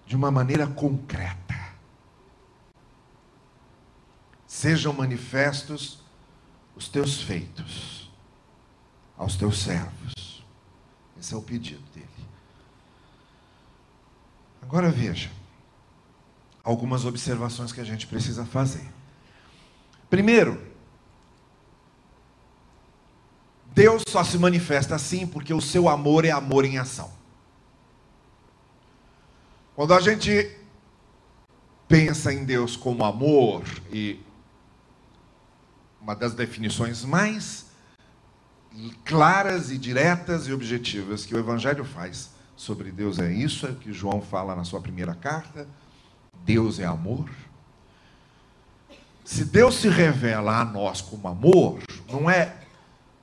de 0.06 0.16
uma 0.16 0.32
maneira 0.32 0.66
concreta. 0.68 1.56
Sejam 4.46 4.94
manifestos 4.94 6.00
os 6.76 6.88
teus 6.88 7.22
feitos 7.22 8.10
aos 9.18 9.36
teus 9.36 9.60
servos. 9.60 10.46
Esse 11.20 11.34
é 11.34 11.38
o 11.38 11.42
pedido 11.42 11.84
dele. 11.92 12.08
Agora 14.62 14.90
veja 14.90 15.30
algumas 16.68 17.06
observações 17.06 17.72
que 17.72 17.80
a 17.80 17.84
gente 17.86 18.06
precisa 18.06 18.46
fazer. 18.46 18.86
Primeiro, 20.10 20.62
Deus 23.68 24.04
só 24.06 24.22
se 24.22 24.38
manifesta 24.38 24.94
assim 24.94 25.26
porque 25.26 25.54
o 25.54 25.62
seu 25.62 25.88
amor 25.88 26.26
é 26.26 26.32
amor 26.32 26.66
em 26.66 26.78
ação. 26.78 27.10
Quando 29.78 29.94
a 29.94 30.02
gente 30.02 30.58
pensa 31.88 32.34
em 32.34 32.44
Deus 32.44 32.76
como 32.76 33.06
amor, 33.06 33.64
e 33.90 34.20
uma 36.02 36.18
das 36.18 36.34
definições 36.34 37.06
mais 37.06 37.68
claras 39.06 39.72
e 39.72 39.78
diretas 39.78 40.48
e 40.48 40.54
objetivas 40.54 41.26
que 41.26 41.34
o 41.34 41.40
Evangelho 41.40 41.86
faz 41.86 42.32
sobre 42.58 42.92
Deus 42.92 43.20
é 43.20 43.32
isso, 43.32 43.66
é 43.66 43.70
o 43.70 43.76
que 43.76 43.94
João 43.94 44.22
fala 44.22 44.54
na 44.54 44.66
sua 44.66 44.82
primeira 44.82 45.16
carta: 45.16 45.66
Deus 46.46 46.80
é 46.80 46.86
amor. 46.86 47.30
Se 49.24 49.44
Deus 49.44 49.76
se 49.76 49.90
revela 49.90 50.62
a 50.62 50.66
nós 50.66 51.02
como 51.02 51.28
amor, 51.28 51.80
não 52.10 52.30
é 52.30 52.56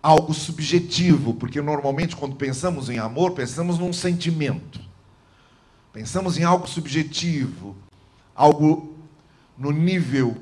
algo 0.03 0.35
subjetivo, 0.35 1.33
porque 1.33 1.63
normalmente 1.63 2.15
quando 2.15 2.37
pensamos 2.37 2.91
em 2.91 2.99
amor, 2.99 3.33
pensamos 3.33 3.79
num 3.79 3.93
sentimento. 3.93 4.79
Pensamos 5.93 6.37
em 6.37 6.45
algo 6.45 6.67
subjetivo, 6.67 7.75
algo 8.35 8.95
no 9.57 9.71
nível 9.71 10.37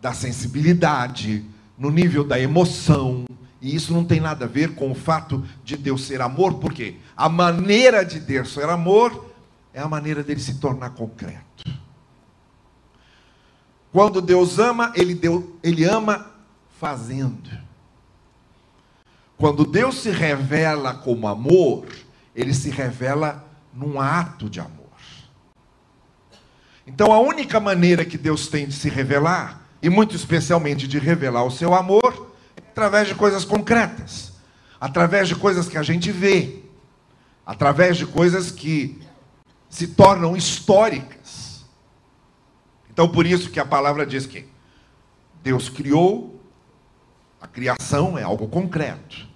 da 0.00 0.12
sensibilidade, 0.12 1.44
no 1.78 1.90
nível 1.90 2.22
da 2.24 2.38
emoção, 2.38 3.24
e 3.62 3.74
isso 3.74 3.92
não 3.92 4.04
tem 4.04 4.20
nada 4.20 4.44
a 4.44 4.48
ver 4.48 4.74
com 4.74 4.90
o 4.90 4.94
fato 4.94 5.42
de 5.64 5.76
Deus 5.76 6.02
ser 6.04 6.20
amor, 6.20 6.54
porque 6.54 6.96
a 7.16 7.28
maneira 7.28 8.04
de 8.04 8.18
Deus 8.18 8.52
ser 8.52 8.68
amor 8.68 9.32
é 9.72 9.80
a 9.80 9.88
maneira 9.88 10.24
dele 10.24 10.40
se 10.40 10.58
tornar 10.58 10.90
concreto. 10.90 11.64
Quando 13.92 14.22
Deus 14.22 14.58
ama, 14.58 14.90
ele, 14.96 15.14
deu, 15.14 15.58
ele 15.62 15.84
ama 15.84 16.32
fazendo. 16.80 17.50
Quando 19.36 19.64
Deus 19.64 19.96
se 19.96 20.10
revela 20.10 20.94
como 20.94 21.28
amor, 21.28 21.86
ele 22.34 22.54
se 22.54 22.70
revela 22.70 23.46
num 23.74 24.00
ato 24.00 24.48
de 24.48 24.60
amor. 24.60 24.82
Então, 26.86 27.12
a 27.12 27.20
única 27.20 27.60
maneira 27.60 28.04
que 28.04 28.18
Deus 28.18 28.48
tem 28.48 28.66
de 28.66 28.74
se 28.74 28.88
revelar, 28.88 29.62
e 29.82 29.88
muito 29.88 30.16
especialmente 30.16 30.88
de 30.88 30.98
revelar 30.98 31.44
o 31.44 31.50
seu 31.50 31.74
amor, 31.74 32.34
é 32.56 32.60
através 32.60 33.08
de 33.08 33.14
coisas 33.14 33.44
concretas, 33.44 34.32
através 34.80 35.28
de 35.28 35.36
coisas 35.36 35.68
que 35.68 35.78
a 35.78 35.82
gente 35.82 36.10
vê, 36.10 36.60
através 37.44 37.96
de 37.96 38.06
coisas 38.06 38.50
que 38.50 39.00
se 39.68 39.88
tornam 39.88 40.36
históricas. 40.36 41.21
Então, 42.92 43.08
por 43.08 43.26
isso 43.26 43.50
que 43.50 43.58
a 43.58 43.64
palavra 43.64 44.04
diz 44.04 44.26
que 44.26 44.46
Deus 45.42 45.68
criou, 45.68 46.40
a 47.40 47.46
criação 47.46 48.18
é 48.18 48.22
algo 48.22 48.46
concreto. 48.48 49.28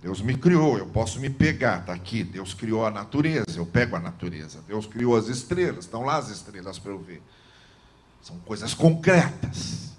Deus 0.00 0.22
me 0.22 0.36
criou, 0.36 0.78
eu 0.78 0.86
posso 0.86 1.18
me 1.18 1.28
pegar, 1.28 1.80
está 1.80 1.92
aqui. 1.92 2.22
Deus 2.22 2.54
criou 2.54 2.86
a 2.86 2.90
natureza, 2.90 3.44
eu 3.56 3.66
pego 3.66 3.96
a 3.96 4.00
natureza. 4.00 4.62
Deus 4.66 4.86
criou 4.86 5.16
as 5.16 5.26
estrelas, 5.26 5.84
estão 5.84 6.04
lá 6.04 6.16
as 6.16 6.28
estrelas 6.28 6.78
para 6.78 6.92
eu 6.92 6.98
ver. 6.98 7.20
São 8.22 8.38
coisas 8.38 8.72
concretas. 8.74 9.92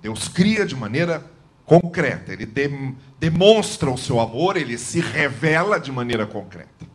Deus 0.00 0.28
cria 0.28 0.66
de 0.66 0.76
maneira 0.76 1.24
concreta, 1.64 2.32
ele 2.32 2.46
de, 2.46 2.94
demonstra 3.18 3.90
o 3.90 3.98
seu 3.98 4.20
amor, 4.20 4.56
ele 4.56 4.78
se 4.78 5.00
revela 5.00 5.78
de 5.78 5.92
maneira 5.92 6.26
concreta. 6.26 6.87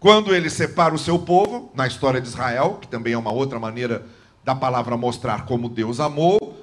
Quando 0.00 0.34
ele 0.34 0.48
separa 0.48 0.94
o 0.94 0.98
seu 0.98 1.18
povo, 1.18 1.72
na 1.74 1.86
história 1.86 2.20
de 2.20 2.28
Israel, 2.28 2.78
que 2.80 2.86
também 2.86 3.14
é 3.14 3.18
uma 3.18 3.32
outra 3.32 3.58
maneira 3.58 4.06
da 4.44 4.54
palavra 4.54 4.96
mostrar 4.96 5.44
como 5.44 5.68
Deus 5.68 5.98
amou, 5.98 6.56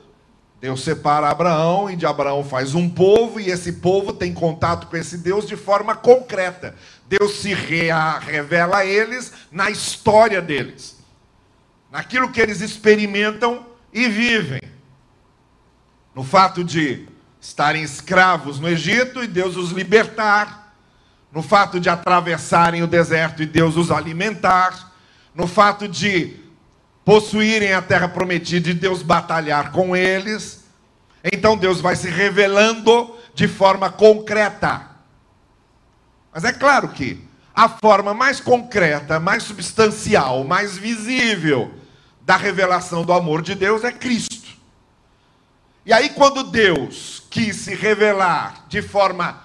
Deus 0.62 0.84
separa 0.84 1.30
Abraão 1.30 1.89
e 1.89 1.98
de 1.98 2.06
Abraão 2.06 2.44
faz 2.44 2.74
um 2.74 2.89
povo, 2.89 3.39
e 3.39 3.51
esse 3.51 3.74
povo 3.74 4.13
tem 4.13 4.34
contato 4.34 4.88
com 4.88 4.96
esse 4.96 5.18
Deus 5.18 5.46
de 5.46 5.58
forma 5.58 5.96
concreta. 5.96 6.75
Deus 7.08 7.34
se 7.34 7.54
revela 7.54 8.77
a 8.77 8.86
eles 8.86 9.34
na 9.51 9.70
história 9.70 10.42
deles, 10.42 10.98
naquilo 11.92 12.32
que 12.32 12.39
eles 12.39 12.62
experimentam 12.62 13.65
e 13.94 14.08
vivem. 14.08 14.62
No 16.15 16.24
fato 16.24 16.63
de 16.63 17.08
estarem 17.39 17.84
escravos 17.84 18.60
no 18.60 18.70
Egito 18.70 19.22
e 19.22 19.27
Deus 19.27 19.58
os 19.58 19.72
libertar, 19.72 20.65
no 21.36 21.44
fato 21.44 21.82
de 21.82 21.89
atravessarem 21.89 22.82
o 22.82 22.88
deserto 22.88 23.44
e 23.44 23.46
Deus 23.46 23.75
os 23.75 23.92
alimentar, 23.92 24.94
no 25.36 25.46
fato 25.46 25.86
de 25.86 26.39
possuírem 27.04 27.74
a 27.74 27.82
terra 27.82 28.08
prometida 28.08 28.70
e 28.70 28.74
Deus 28.74 29.01
batalhar 29.01 29.74
com 29.74 29.94
eles. 29.94 30.63
Então 31.22 31.58
Deus 31.58 31.82
vai 31.82 31.98
se 31.98 32.10
revelando 32.10 33.13
de 33.34 33.50
forma 33.50 33.92
concreta. 33.92 34.92
Mas 36.34 36.46
é 36.46 36.54
claro 36.54 36.88
que 36.88 37.22
a 37.54 37.68
forma 37.68 38.13
mais 38.13 38.39
concreta, 38.39 39.20
mais 39.20 39.44
substancial, 39.44 40.46
mais 40.46 40.77
visível 40.77 41.74
da 42.22 42.38
revelação 42.38 43.04
do 43.04 43.12
amor 43.12 43.42
de 43.42 43.56
Deus 43.56 43.84
é 43.84 43.92
Cristo. 43.92 44.56
E 45.86 45.92
aí, 45.92 46.10
quando 46.12 46.46
Deus 46.46 47.24
quis 47.30 47.58
se 47.58 47.75
revelar 47.75 48.65
de 48.70 48.82
forma 48.82 49.45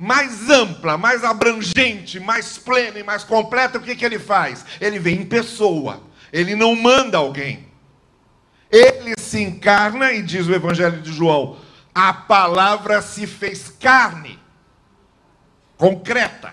mais 0.00 0.48
ampla, 0.48 0.96
mais 0.96 1.24
abrangente, 1.24 2.20
mais 2.20 2.56
plena 2.56 3.00
e 3.00 3.02
mais 3.02 3.24
completa, 3.24 3.78
o 3.78 3.82
que, 3.82 3.96
que 3.96 4.04
ele 4.04 4.20
faz? 4.20 4.64
Ele 4.80 5.00
vem 5.00 5.22
em 5.22 5.26
pessoa. 5.26 6.00
Ele 6.32 6.54
não 6.54 6.76
manda 6.76 7.18
alguém. 7.18 7.66
Ele 8.70 9.14
se 9.18 9.42
encarna 9.42 10.12
e 10.12 10.22
diz 10.22 10.46
o 10.46 10.54
Evangelho 10.54 11.02
de 11.02 11.12
João: 11.12 11.58
a 11.92 12.12
palavra 12.12 13.02
se 13.02 13.26
fez 13.26 13.70
carne, 13.80 14.38
concreta, 15.76 16.52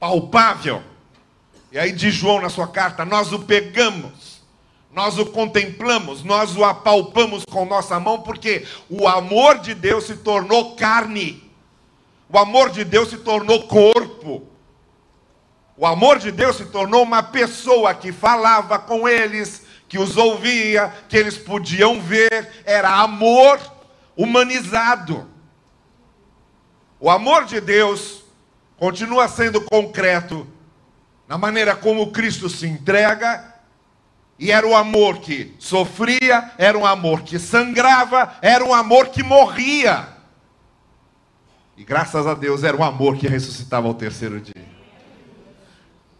palpável. 0.00 0.82
E 1.70 1.78
aí 1.78 1.92
diz 1.92 2.14
João 2.14 2.40
na 2.40 2.48
sua 2.48 2.66
carta: 2.66 3.04
nós 3.04 3.32
o 3.32 3.40
pegamos, 3.40 4.42
nós 4.92 5.18
o 5.18 5.26
contemplamos, 5.26 6.24
nós 6.24 6.56
o 6.56 6.64
apalpamos 6.64 7.44
com 7.44 7.64
nossa 7.64 8.00
mão, 8.00 8.22
porque 8.22 8.66
o 8.88 9.06
amor 9.06 9.58
de 9.58 9.72
Deus 9.74 10.04
se 10.04 10.16
tornou 10.16 10.74
carne, 10.74 11.49
o 12.32 12.38
amor 12.38 12.70
de 12.70 12.84
Deus 12.84 13.10
se 13.10 13.18
tornou 13.18 13.66
corpo. 13.66 14.46
O 15.76 15.84
amor 15.84 16.18
de 16.18 16.30
Deus 16.30 16.56
se 16.56 16.66
tornou 16.66 17.02
uma 17.02 17.22
pessoa 17.22 17.92
que 17.92 18.12
falava 18.12 18.78
com 18.78 19.08
eles, 19.08 19.66
que 19.88 19.98
os 19.98 20.16
ouvia, 20.16 20.94
que 21.08 21.16
eles 21.16 21.36
podiam 21.36 22.00
ver, 22.00 22.62
era 22.64 23.00
amor 23.00 23.58
humanizado. 24.16 25.28
O 27.00 27.10
amor 27.10 27.46
de 27.46 27.60
Deus 27.60 28.22
continua 28.76 29.26
sendo 29.26 29.60
concreto 29.62 30.46
na 31.26 31.36
maneira 31.36 31.74
como 31.74 32.12
Cristo 32.12 32.48
se 32.48 32.66
entrega, 32.66 33.54
e 34.38 34.52
era 34.52 34.66
o 34.66 34.74
amor 34.74 35.18
que 35.18 35.54
sofria, 35.58 36.52
era 36.56 36.76
um 36.78 36.86
amor 36.86 37.22
que 37.22 37.38
sangrava, 37.38 38.36
era 38.40 38.64
um 38.64 38.72
amor 38.72 39.08
que 39.08 39.22
morria. 39.22 40.19
E 41.80 41.82
graças 41.82 42.26
a 42.26 42.34
Deus 42.34 42.62
era 42.62 42.76
um 42.76 42.84
amor 42.84 43.16
que 43.16 43.26
ressuscitava 43.26 43.88
ao 43.88 43.94
terceiro 43.94 44.38
dia. 44.38 44.68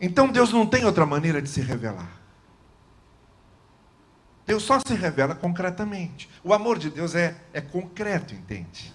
Então 0.01 0.27
Deus 0.27 0.55
não 0.55 0.67
tem 0.67 0.87
outra 0.87 1.05
maneira 1.05 1.43
de 1.43 1.51
se 1.51 1.61
revelar. 1.61 2.19
Deus 4.47 4.63
só 4.63 4.81
se 4.81 4.95
revela 4.95 5.35
concretamente. 5.35 6.31
O 6.43 6.55
amor 6.55 6.79
de 6.79 6.89
Deus 6.89 7.15
é, 7.15 7.37
é 7.53 7.61
concreto, 7.61 8.33
entende? 8.33 8.91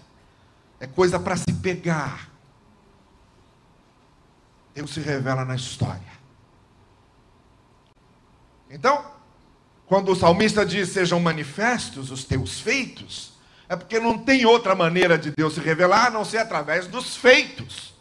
É 0.80 0.88
coisa 0.88 1.20
para 1.20 1.36
se 1.36 1.52
pegar. 1.62 2.28
Deus 4.74 4.92
se 4.92 4.98
revela 4.98 5.44
na 5.44 5.54
história. 5.54 6.16
Então, 8.68 9.08
quando 9.86 10.10
o 10.10 10.16
salmista 10.16 10.66
diz 10.66 10.88
sejam 10.88 11.20
manifestos 11.20 12.10
os 12.10 12.24
teus 12.24 12.58
feitos, 12.58 13.35
é 13.68 13.76
porque 13.76 13.98
não 13.98 14.18
tem 14.18 14.46
outra 14.46 14.74
maneira 14.74 15.18
de 15.18 15.30
Deus 15.30 15.54
se 15.54 15.60
revelar 15.60 16.06
a 16.06 16.10
não 16.10 16.24
ser 16.24 16.38
através 16.38 16.86
dos 16.86 17.16
feitos 17.16 17.94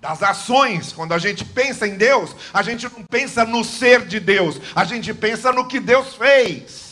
das 0.00 0.22
ações. 0.22 0.92
Quando 0.92 1.12
a 1.12 1.18
gente 1.18 1.44
pensa 1.44 1.86
em 1.86 1.96
Deus, 1.96 2.34
a 2.52 2.62
gente 2.62 2.84
não 2.84 3.04
pensa 3.04 3.44
no 3.44 3.64
ser 3.64 4.06
de 4.06 4.18
Deus, 4.18 4.60
a 4.74 4.84
gente 4.84 5.12
pensa 5.12 5.52
no 5.52 5.68
que 5.68 5.80
Deus 5.80 6.14
fez. 6.14 6.88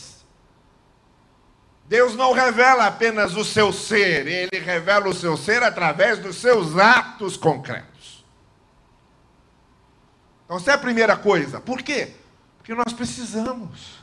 Deus 1.87 2.15
não 2.15 2.33
revela 2.33 2.85
apenas 2.85 3.35
o 3.35 3.45
seu 3.45 3.71
ser, 3.71 4.27
ele 4.27 4.59
revela 4.59 5.07
o 5.07 5.13
seu 5.13 5.37
ser 5.37 5.63
através 5.63 6.19
dos 6.19 6.35
seus 6.35 6.77
atos 6.77 7.37
concretos. 7.37 8.25
Então, 10.43 10.57
essa 10.57 10.71
é 10.71 10.73
a 10.73 10.77
primeira 10.77 11.15
coisa. 11.15 11.61
Por 11.61 11.81
quê? 11.81 12.13
Porque 12.57 12.75
nós 12.75 12.91
precisamos. 12.91 13.96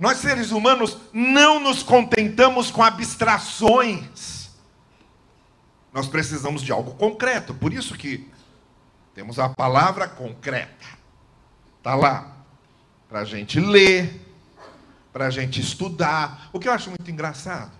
Nós, 0.00 0.16
seres 0.16 0.50
humanos, 0.50 0.96
não 1.12 1.60
nos 1.60 1.82
contentamos 1.82 2.70
com 2.70 2.82
abstrações. 2.82 4.48
Nós 5.92 6.08
precisamos 6.08 6.62
de 6.62 6.72
algo 6.72 6.94
concreto. 6.94 7.52
Por 7.52 7.70
isso 7.70 7.94
que 7.98 8.26
temos 9.14 9.38
a 9.38 9.50
palavra 9.50 10.08
concreta. 10.08 10.86
Está 11.76 11.94
lá. 11.94 12.34
Para 13.10 13.20
a 13.20 13.24
gente 13.24 13.60
ler, 13.60 14.26
para 15.12 15.26
a 15.26 15.30
gente 15.30 15.60
estudar. 15.60 16.48
O 16.50 16.58
que 16.58 16.68
eu 16.68 16.72
acho 16.72 16.88
muito 16.88 17.10
engraçado 17.10 17.72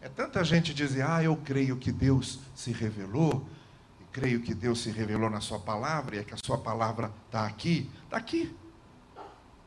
é 0.00 0.08
tanta 0.08 0.44
gente 0.44 0.72
dizer: 0.72 1.02
Ah, 1.02 1.24
eu 1.24 1.36
creio 1.36 1.76
que 1.76 1.90
Deus 1.90 2.38
se 2.54 2.70
revelou, 2.70 3.48
e 4.00 4.04
creio 4.12 4.42
que 4.42 4.54
Deus 4.54 4.82
se 4.82 4.90
revelou 4.90 5.28
na 5.28 5.40
Sua 5.40 5.58
palavra, 5.58 6.16
e 6.16 6.18
é 6.20 6.22
que 6.22 6.34
a 6.34 6.38
Sua 6.44 6.58
palavra 6.58 7.10
está 7.26 7.46
aqui. 7.46 7.90
Está 8.04 8.16
aqui. 8.16 8.54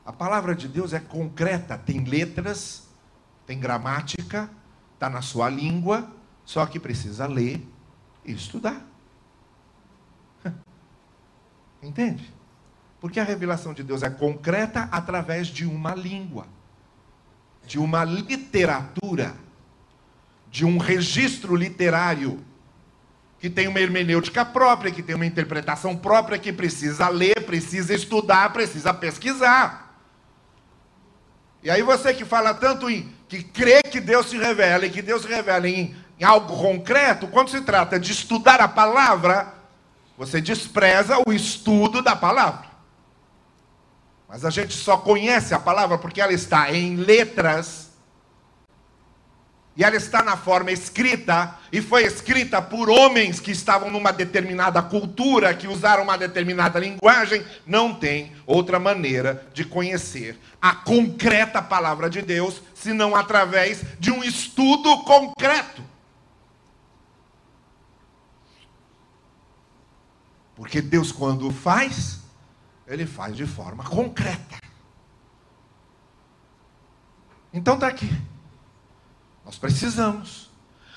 A 0.06 0.12
palavra 0.12 0.54
de 0.54 0.68
Deus 0.68 0.92
é 0.92 1.00
concreta, 1.00 1.78
tem 1.78 2.04
letras, 2.04 2.88
tem 3.46 3.58
gramática, 3.58 4.50
está 4.94 5.10
na 5.10 5.22
sua 5.22 5.50
língua, 5.50 6.10
só 6.44 6.66
que 6.66 6.80
precisa 6.80 7.26
ler 7.26 7.66
e 8.26 8.34
estudar. 8.34 8.86
Entende? 11.82 12.34
Porque 13.00 13.20
a 13.20 13.24
revelação 13.24 13.74
de 13.74 13.84
Deus 13.84 14.04
é 14.04 14.10
concreta 14.10 14.90
através 14.92 15.48
de 15.48 15.66
uma 15.66 15.96
língua, 15.96 16.48
de 17.66 17.80
uma 17.80 18.04
literatura, 18.04 19.36
de 20.50 20.66
um 20.66 20.78
registro 20.78 21.56
literário, 21.56 22.44
que 23.40 23.50
tem 23.50 23.68
uma 23.68 23.80
hermenêutica 23.80 24.46
própria, 24.46 24.92
que 24.92 25.04
tem 25.04 25.16
uma 25.16 25.26
interpretação 25.26 25.98
própria, 25.98 26.40
que 26.40 26.54
precisa 26.54 27.10
ler, 27.10 27.46
precisa 27.46 27.94
estudar, 27.94 28.54
precisa 28.54 28.94
pesquisar. 28.94 29.83
E 31.64 31.72
aí 31.72 31.82
você 31.82 32.14
que 32.14 32.26
fala 32.26 32.54
tanto 32.54 32.90
em 32.90 33.10
que 33.30 33.42
crê 33.42 33.82
que 33.82 34.02
Deus 34.02 34.30
se 34.30 34.38
revela 34.38 34.86
e 34.86 34.90
que 34.90 35.02
Deus 35.02 35.22
se 35.22 35.28
revela 35.28 35.68
em, 35.68 35.96
em 36.20 36.24
algo 36.24 36.58
concreto, 36.58 37.28
quando 37.28 37.50
se 37.50 37.62
trata 37.62 37.98
de 37.98 38.12
estudar 38.12 38.60
a 38.60 38.68
palavra, 38.68 39.54
você 40.18 40.42
despreza 40.42 41.18
o 41.26 41.32
estudo 41.32 42.02
da 42.02 42.16
palavra. 42.16 42.68
Mas 44.28 44.44
a 44.44 44.50
gente 44.50 44.74
só 44.74 44.98
conhece 44.98 45.54
a 45.54 45.60
palavra 45.60 45.98
porque 45.98 46.20
ela 46.20 46.34
está 46.34 46.72
em 46.74 46.98
letras. 46.98 47.93
E 49.76 49.84
ela 49.84 49.96
está 49.96 50.22
na 50.22 50.38
forma 50.38 50.72
escrita, 50.72 51.58
e 51.72 51.82
foi 51.82 52.04
escrita 52.04 52.62
por 52.62 52.92
homens 52.92 53.40
que 53.40 53.50
estavam 53.50 53.90
numa 53.90 54.14
determinada 54.14 54.82
cultura, 54.84 55.54
que 55.56 55.68
usaram 55.68 56.04
uma 56.04 56.16
determinada 56.16 56.80
linguagem. 56.80 57.44
Não 57.66 57.92
tem 57.92 58.32
outra 58.46 58.80
maneira 58.80 59.48
de 59.52 59.66
conhecer 59.66 60.40
a 60.62 60.76
concreta 60.76 61.60
palavra 61.60 62.08
de 62.08 62.22
Deus, 62.22 62.62
senão 62.76 63.16
através 63.16 63.84
de 64.00 64.12
um 64.12 64.24
estudo 64.24 65.00
concreto. 65.00 65.84
Porque 70.56 70.82
Deus, 70.82 71.12
quando 71.12 71.50
faz, 71.52 72.20
ele 72.88 73.08
faz 73.08 73.36
de 73.36 73.48
forma 73.48 73.84
concreta. 73.84 74.58
Então 77.52 77.74
está 77.74 77.88
aqui. 77.88 78.10
Nós 79.46 79.58
precisamos. 79.58 80.50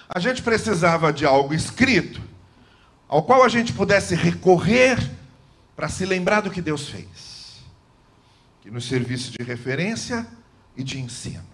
A 0.08 0.18
gente 0.20 0.42
precisava 0.42 1.12
de 1.12 1.24
algo 1.24 1.52
escrito, 1.52 2.20
ao 3.08 3.22
qual 3.22 3.42
a 3.42 3.48
gente 3.48 3.72
pudesse 3.72 4.14
recorrer 4.14 4.98
para 5.74 5.88
se 5.88 6.06
lembrar 6.06 6.40
do 6.40 6.50
que 6.50 6.62
Deus 6.62 6.88
fez, 6.88 7.62
que 8.60 8.70
nos 8.70 8.86
servisse 8.86 9.30
de 9.30 9.42
referência 9.42 10.26
e 10.76 10.82
de 10.82 11.00
ensino. 11.00 11.44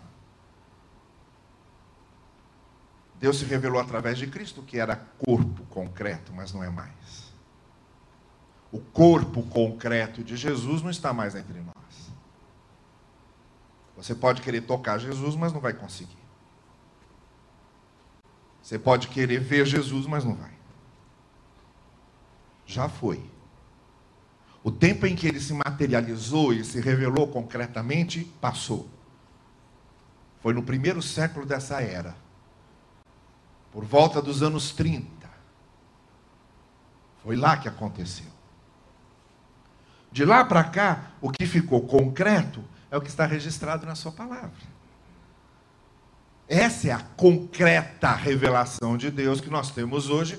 Deus 3.19 3.39
se 3.39 3.45
revelou 3.45 3.81
através 3.81 4.19
de 4.19 4.27
Cristo, 4.27 4.63
que 4.63 4.79
era 4.79 4.97
corpo 5.19 5.65
concreto, 5.67 6.33
mas 6.33 6.53
não 6.53 6.63
é 6.63 6.69
mais 6.69 7.33
o 8.73 8.81
corpo 8.81 9.43
concreto 9.43 10.25
de 10.25 10.35
Jesus 10.35 10.83
não 10.83 10.91
está 10.91 11.13
mais 11.13 11.35
entre 11.35 11.61
nós. 11.61 11.75
Você 13.95 14.15
pode 14.15 14.41
querer 14.41 14.63
tocar 14.63 14.99
Jesus, 14.99 15.37
mas 15.37 15.53
não 15.53 15.61
vai 15.61 15.75
conseguir. 15.75 16.22
Você 18.63 18.79
pode 18.79 19.09
querer 19.09 19.41
ver 19.41 19.67
Jesus, 19.67 20.07
mas 20.07 20.25
não 20.25 20.35
vai. 20.35 20.53
Já 22.65 22.89
foi. 22.89 23.23
O 24.63 24.71
tempo 24.71 25.05
em 25.07 25.17
que 25.17 25.27
ele 25.27 25.41
se 25.41 25.53
materializou 25.53 26.53
e 26.55 26.65
se 26.65 26.81
revelou 26.81 27.27
concretamente 27.27 28.25
passou. 28.41 28.89
Foi 30.41 30.55
no 30.55 30.63
primeiro 30.63 31.03
século 31.03 31.45
dessa 31.45 31.81
era. 31.81 32.17
Por 33.73 33.85
volta 33.85 34.23
dos 34.23 34.43
anos 34.43 34.71
30. 34.71 35.29
Foi 37.23 37.35
lá 37.35 37.57
que 37.57 37.69
aconteceu. 37.69 38.31
De 40.13 40.25
lá 40.25 40.45
para 40.45 40.63
cá, 40.63 41.13
o 41.21 41.31
que 41.31 41.47
ficou 41.47 41.87
concreto 41.87 42.63
é 42.91 42.97
o 42.97 43.01
que 43.01 43.09
está 43.09 43.25
registrado 43.25 43.87
na 43.87 43.95
sua 43.95 44.13
palavra. 44.13 44.51
Essa 46.53 46.89
é 46.89 46.91
a 46.91 47.01
concreta 47.01 48.13
revelação 48.13 48.99
de 48.99 49.11
Deus 49.11 49.41
que 49.41 49.49
nós 49.49 49.71
temos 49.71 50.11
hoje, 50.11 50.39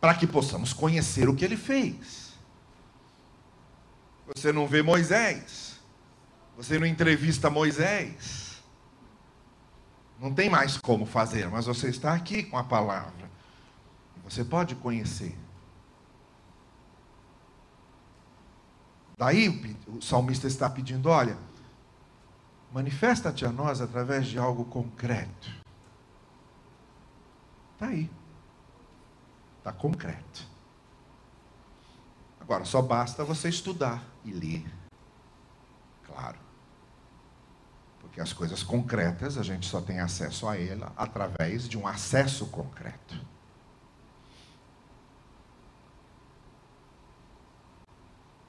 para 0.00 0.14
que 0.14 0.24
possamos 0.24 0.72
conhecer 0.72 1.28
o 1.28 1.34
que 1.34 1.44
ele 1.44 1.56
fez. 1.56 2.32
Você 4.28 4.52
não 4.52 4.68
vê 4.68 4.84
Moisés, 4.84 5.80
você 6.56 6.78
não 6.78 6.86
entrevista 6.86 7.50
Moisés, 7.50 8.62
não 10.20 10.32
tem 10.32 10.48
mais 10.48 10.76
como 10.76 11.04
fazer, 11.04 11.48
mas 11.48 11.66
você 11.66 11.88
está 11.88 12.14
aqui 12.14 12.44
com 12.44 12.56
a 12.56 12.62
palavra, 12.62 13.28
você 14.22 14.44
pode 14.44 14.76
conhecer. 14.76 15.36
Daí 19.16 19.74
o 19.88 20.00
salmista 20.00 20.46
está 20.46 20.70
pedindo: 20.70 21.08
olha, 21.08 21.36
manifesta-te 22.72 23.44
a 23.44 23.52
nós 23.52 23.80
através 23.80 24.26
de 24.26 24.38
algo 24.38 24.64
concreto. 24.64 25.50
Está 27.74 27.86
aí. 27.86 28.10
Está 29.58 29.72
concreto. 29.72 30.46
Agora, 32.40 32.64
só 32.64 32.80
basta 32.80 33.24
você 33.24 33.48
estudar 33.48 34.02
e 34.24 34.30
ler. 34.30 34.66
Claro. 36.06 36.38
Porque 38.00 38.20
as 38.20 38.32
coisas 38.32 38.62
concretas 38.62 39.36
a 39.36 39.42
gente 39.42 39.66
só 39.66 39.80
tem 39.80 40.00
acesso 40.00 40.48
a 40.48 40.58
ela 40.58 40.92
através 40.96 41.68
de 41.68 41.76
um 41.76 41.86
acesso 41.86 42.46
concreto. 42.46 43.20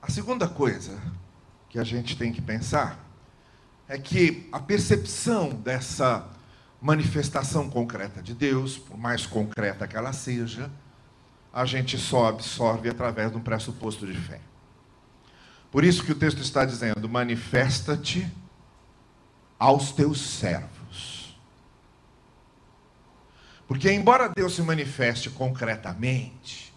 A 0.02 0.10
segunda 0.10 0.48
coisa 0.48 1.00
que 1.68 1.78
a 1.78 1.84
gente 1.84 2.18
tem 2.18 2.32
que 2.32 2.42
pensar 2.42 3.09
é 3.90 3.98
que 3.98 4.48
a 4.52 4.60
percepção 4.60 5.50
dessa 5.50 6.24
manifestação 6.80 7.68
concreta 7.68 8.22
de 8.22 8.36
Deus, 8.36 8.78
por 8.78 8.96
mais 8.96 9.26
concreta 9.26 9.88
que 9.88 9.98
ela 9.98 10.14
seja, 10.14 10.70
a 11.52 11.66
gente 11.66 11.98
só 11.98 12.28
absorve 12.28 12.88
através 12.88 13.32
de 13.32 13.38
um 13.38 13.42
pressuposto 13.42 14.06
de 14.06 14.14
fé. 14.14 14.40
Por 15.72 15.84
isso 15.84 16.04
que 16.04 16.12
o 16.12 16.16
texto 16.16 16.40
está 16.40 16.64
dizendo: 16.64 17.10
manifesta-te 17.10 18.32
aos 19.58 19.92
teus 19.92 20.22
servos. 20.22 21.36
Porque, 23.68 23.92
embora 23.92 24.30
Deus 24.30 24.56
se 24.56 24.62
manifeste 24.62 25.32
concretamente, 25.32 26.72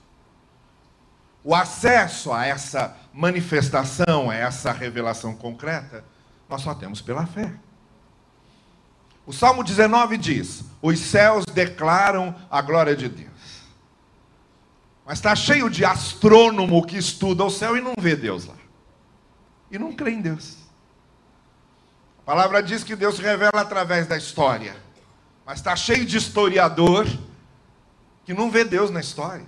o 1.44 1.54
acesso 1.54 2.32
a 2.32 2.46
essa 2.46 2.96
manifestação, 3.12 4.30
a 4.30 4.34
essa 4.34 4.72
revelação 4.72 5.34
concreta, 5.34 6.04
nós 6.52 6.60
só 6.60 6.74
temos 6.74 7.00
pela 7.00 7.24
fé. 7.24 7.50
O 9.24 9.32
Salmo 9.32 9.64
19 9.64 10.18
diz: 10.18 10.62
Os 10.82 10.98
céus 10.98 11.46
declaram 11.46 12.34
a 12.50 12.60
glória 12.60 12.94
de 12.94 13.08
Deus. 13.08 13.30
Mas 15.06 15.18
está 15.18 15.34
cheio 15.34 15.70
de 15.70 15.82
astrônomo 15.82 16.84
que 16.86 16.98
estuda 16.98 17.42
o 17.42 17.50
céu 17.50 17.74
e 17.74 17.80
não 17.80 17.94
vê 17.98 18.14
Deus 18.14 18.44
lá. 18.44 18.54
E 19.70 19.78
não 19.78 19.94
crê 19.94 20.10
em 20.10 20.20
Deus. 20.20 20.58
A 22.18 22.22
palavra 22.22 22.62
diz 22.62 22.84
que 22.84 22.94
Deus 22.94 23.18
revela 23.18 23.62
através 23.62 24.06
da 24.06 24.18
história. 24.18 24.76
Mas 25.46 25.58
está 25.58 25.74
cheio 25.74 26.04
de 26.04 26.18
historiador 26.18 27.06
que 28.26 28.34
não 28.34 28.50
vê 28.50 28.62
Deus 28.62 28.90
na 28.90 29.00
história. 29.00 29.46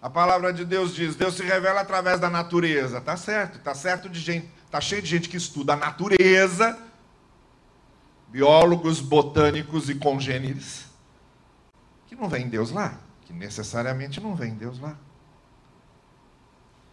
A 0.00 0.08
palavra 0.08 0.52
de 0.52 0.64
Deus 0.64 0.94
diz: 0.94 1.16
Deus 1.16 1.34
se 1.34 1.42
revela 1.42 1.80
através 1.80 2.20
da 2.20 2.30
natureza. 2.30 3.00
Tá 3.00 3.16
certo, 3.16 3.58
tá 3.58 3.74
certo 3.74 4.08
de 4.08 4.20
gente, 4.20 4.48
Está 4.68 4.82
cheio 4.82 5.00
de 5.00 5.08
gente 5.08 5.30
que 5.30 5.36
estuda 5.38 5.72
a 5.72 5.76
natureza, 5.76 6.78
biólogos, 8.28 9.00
botânicos 9.00 9.88
e 9.88 9.94
congêneres, 9.94 10.84
que 12.06 12.14
não 12.14 12.28
vem 12.28 12.50
Deus 12.50 12.70
lá, 12.70 13.00
que 13.22 13.32
necessariamente 13.32 14.20
não 14.20 14.36
vem 14.36 14.54
Deus 14.54 14.78
lá. 14.78 14.94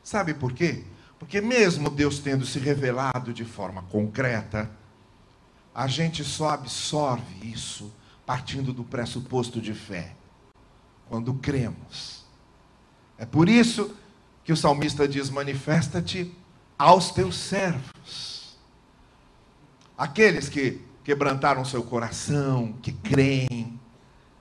Sabe 0.02 0.34
por 0.34 0.54
quê? 0.54 0.86
Porque 1.20 1.42
mesmo 1.42 1.90
Deus 1.90 2.20
tendo 2.20 2.46
se 2.46 2.60
revelado 2.60 3.34
de 3.34 3.44
forma 3.44 3.84
concreta, 3.84 4.72
a 5.74 5.86
gente 5.86 6.24
só 6.24 6.52
absorve 6.52 7.52
isso 7.52 7.94
partindo 8.26 8.72
do 8.72 8.86
pressuposto 8.86 9.60
de 9.60 9.74
fé, 9.74 10.16
quando 11.10 11.34
cremos. 11.34 12.25
É 13.18 13.26
por 13.26 13.48
isso 13.48 13.96
que 14.44 14.54
o 14.54 14.58
salmista 14.58 15.08
diz: 15.08 15.30
manifesta-te 15.30 16.34
aos 16.78 17.12
teus 17.12 17.38
servos. 17.38 18.58
Aqueles 19.98 20.50
que 20.50 20.82
quebrantaram 21.04 21.64
seu 21.64 21.84
coração, 21.84 22.74
que 22.82 22.92
creem, 22.92 23.80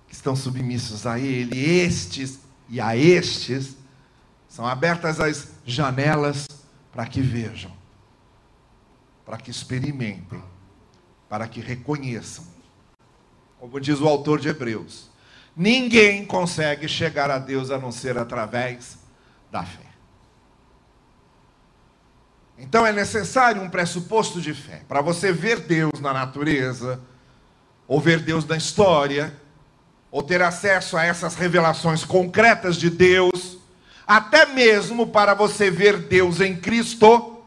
que 0.08 0.14
estão 0.14 0.34
submissos 0.34 1.06
a 1.06 1.18
Ele, 1.18 1.58
estes 1.58 2.40
e 2.68 2.80
a 2.80 2.96
estes, 2.96 3.76
são 4.48 4.66
abertas 4.66 5.20
as 5.20 5.48
janelas 5.64 6.46
para 6.92 7.06
que 7.06 7.20
vejam, 7.20 7.72
para 9.24 9.36
que 9.36 9.50
experimentem, 9.50 10.42
para 11.28 11.46
que 11.46 11.60
reconheçam. 11.60 12.44
Como 13.58 13.80
diz 13.80 14.00
o 14.00 14.08
autor 14.08 14.40
de 14.40 14.48
Hebreus, 14.48 15.10
ninguém 15.56 16.24
consegue 16.24 16.88
chegar 16.88 17.30
a 17.30 17.38
Deus 17.38 17.70
a 17.70 17.78
não 17.78 17.92
ser 17.92 18.18
através 18.18 18.98
da 19.50 19.62
fé. 19.62 19.84
Então 22.58 22.86
é 22.86 22.92
necessário 22.92 23.62
um 23.62 23.68
pressuposto 23.68 24.40
de 24.40 24.54
fé. 24.54 24.82
Para 24.88 25.00
você 25.00 25.32
ver 25.32 25.60
Deus 25.60 26.00
na 26.00 26.12
natureza, 26.12 27.00
ou 27.86 28.00
ver 28.00 28.20
Deus 28.20 28.46
na 28.46 28.56
história, 28.56 29.34
ou 30.10 30.22
ter 30.22 30.40
acesso 30.40 30.96
a 30.96 31.04
essas 31.04 31.34
revelações 31.34 32.04
concretas 32.04 32.76
de 32.76 32.88
Deus, 32.88 33.58
até 34.06 34.46
mesmo 34.46 35.08
para 35.08 35.34
você 35.34 35.70
ver 35.70 35.98
Deus 35.98 36.40
em 36.40 36.54
Cristo 36.56 37.42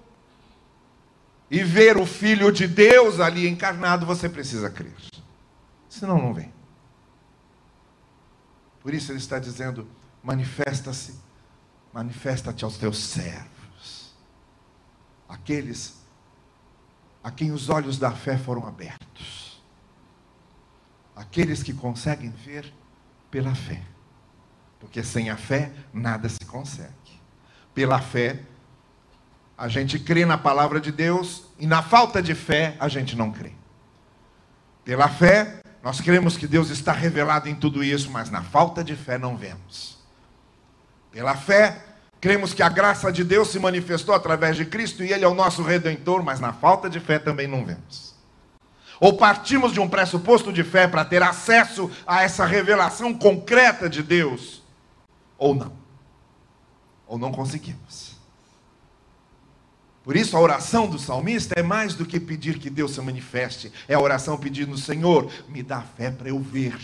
e 1.50 1.64
ver 1.64 1.96
o 1.98 2.06
Filho 2.06 2.52
de 2.52 2.68
Deus 2.68 3.20
ali 3.20 3.48
encarnado, 3.48 4.06
você 4.06 4.28
precisa 4.28 4.70
crer. 4.70 4.94
Senão 5.88 6.22
não 6.22 6.34
vem. 6.34 6.57
Por 8.88 8.94
isso 8.94 9.12
ele 9.12 9.20
está 9.20 9.38
dizendo: 9.38 9.86
manifesta-se, 10.24 11.20
manifesta-te 11.92 12.64
aos 12.64 12.78
teus 12.78 12.98
servos 12.98 14.16
aqueles 15.28 16.02
a 17.22 17.30
quem 17.30 17.52
os 17.52 17.68
olhos 17.68 17.98
da 18.00 18.12
fé 18.12 18.38
foram 18.38 18.66
abertos. 18.66 19.62
Aqueles 21.14 21.62
que 21.62 21.74
conseguem 21.74 22.30
ver 22.30 22.74
pela 23.30 23.54
fé. 23.54 23.84
Porque 24.80 25.04
sem 25.04 25.30
a 25.30 25.36
fé 25.36 25.70
nada 25.92 26.30
se 26.30 26.46
consegue. 26.46 27.20
Pela 27.74 28.00
fé, 28.00 28.42
a 29.58 29.68
gente 29.68 30.00
crê 30.00 30.26
na 30.26 30.38
palavra 30.38 30.80
de 30.80 30.94
Deus 30.94 31.44
e 31.60 31.68
na 31.68 31.84
falta 31.84 32.24
de 32.24 32.34
fé 32.34 32.78
a 32.80 32.88
gente 32.88 33.18
não 33.18 33.34
crê. 33.34 33.52
Pela 34.86 35.10
fé, 35.10 35.62
nós 35.88 36.02
cremos 36.02 36.36
que 36.36 36.46
Deus 36.46 36.70
está 36.70 36.92
revelado 36.92 37.48
em 37.48 37.56
tudo 37.56 37.82
isso, 37.82 38.12
mas 38.12 38.30
na 38.30 38.44
falta 38.44 38.84
de 38.84 38.94
fé 38.94 39.18
não 39.18 39.38
vemos. 39.38 39.98
Pela 41.10 41.34
fé, 41.34 41.82
Cremos 42.20 42.54
que 42.54 42.64
a 42.64 42.68
graça 42.68 43.12
de 43.12 43.24
Deus 43.24 43.50
se 43.50 43.60
manifestou 43.60 44.14
através 44.14 44.58
de 44.58 44.66
Cristo 44.66 45.04
e 45.04 45.14
Ele 45.14 45.24
é 45.24 45.28
o 45.28 45.36
nosso 45.36 45.62
redentor, 45.62 46.24
mas 46.24 46.40
na 46.40 46.52
falta 46.52 46.90
de 46.90 47.00
fé 47.00 47.20
também 47.20 47.48
não 47.48 47.64
vemos. 47.64 48.16
Ou 49.00 49.16
partimos 49.16 49.72
de 49.72 49.80
um 49.80 49.88
pressuposto 49.88 50.52
de 50.52 50.64
fé 50.64 50.88
para 50.88 51.06
ter 51.06 51.22
acesso 51.22 51.90
a 52.06 52.24
essa 52.24 52.44
revelação 52.44 53.14
concreta 53.14 53.88
de 53.88 54.02
Deus, 54.02 54.64
ou 55.38 55.54
não. 55.54 55.72
Ou 57.06 57.18
não 57.20 57.32
conseguimos. 57.32 58.17
Por 60.08 60.16
isso 60.16 60.38
a 60.38 60.40
oração 60.40 60.88
do 60.88 60.98
salmista 60.98 61.54
é 61.58 61.62
mais 61.62 61.94
do 61.94 62.06
que 62.06 62.18
pedir 62.18 62.60
que 62.60 62.70
Deus 62.70 62.92
se 62.92 63.02
manifeste, 63.02 63.74
é 63.90 63.94
a 63.94 64.00
oração 64.00 64.38
pedindo: 64.38 64.78
Senhor, 64.78 65.30
me 65.50 65.62
dá 65.62 65.82
fé 65.82 66.10
para 66.10 66.30
eu 66.30 66.40
ver, 66.40 66.80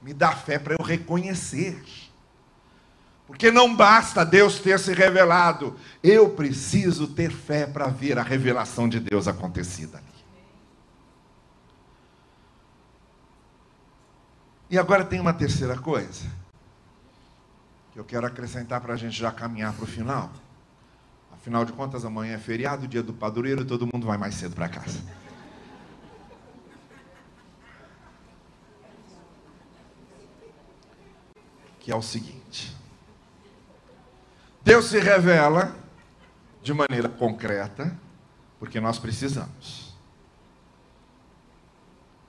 me 0.00 0.14
dá 0.14 0.30
fé 0.30 0.56
para 0.56 0.76
eu 0.78 0.84
reconhecer. 0.84 1.82
Porque 3.26 3.50
não 3.50 3.74
basta 3.74 4.24
Deus 4.24 4.60
ter 4.60 4.78
se 4.78 4.94
revelado, 4.94 5.76
eu 6.00 6.30
preciso 6.30 7.08
ter 7.08 7.32
fé 7.32 7.66
para 7.66 7.88
ver 7.88 8.20
a 8.20 8.22
revelação 8.22 8.88
de 8.88 9.00
Deus 9.00 9.26
acontecida 9.26 9.98
ali. 9.98 10.06
E 14.70 14.78
agora 14.78 15.04
tem 15.04 15.18
uma 15.18 15.32
terceira 15.32 15.76
coisa, 15.76 16.24
que 17.92 17.98
eu 17.98 18.04
quero 18.04 18.28
acrescentar 18.28 18.80
para 18.80 18.94
a 18.94 18.96
gente 18.96 19.18
já 19.18 19.32
caminhar 19.32 19.72
para 19.72 19.82
o 19.82 19.88
final. 19.88 20.30
Afinal 21.40 21.64
de 21.64 21.72
contas, 21.72 22.04
amanhã 22.04 22.34
é 22.34 22.38
feriado, 22.38 22.86
dia 22.86 23.02
do 23.02 23.14
padroeiro, 23.14 23.64
todo 23.64 23.88
mundo 23.90 24.06
vai 24.06 24.18
mais 24.18 24.34
cedo 24.34 24.54
para 24.54 24.68
casa. 24.68 25.00
Que 31.78 31.90
é 31.90 31.96
o 31.96 32.02
seguinte. 32.02 32.76
Deus 34.62 34.84
se 34.84 34.98
revela 35.00 35.74
de 36.62 36.74
maneira 36.74 37.08
concreta, 37.08 37.98
porque 38.58 38.78
nós 38.78 38.98
precisamos. 38.98 39.96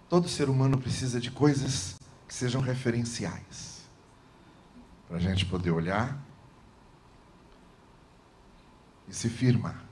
Todo 0.08 0.30
ser 0.30 0.50
humano 0.50 0.78
precisa 0.78 1.20
de 1.20 1.30
coisas 1.30 1.96
que 2.30 2.34
sejam 2.34 2.62
referenciais, 2.62 3.82
para 5.10 5.18
a 5.18 5.20
gente 5.20 5.46
poder 5.46 5.72
olhar 5.72 6.18
e 9.12 9.14
se 9.14 9.30
firmar. 9.30 9.84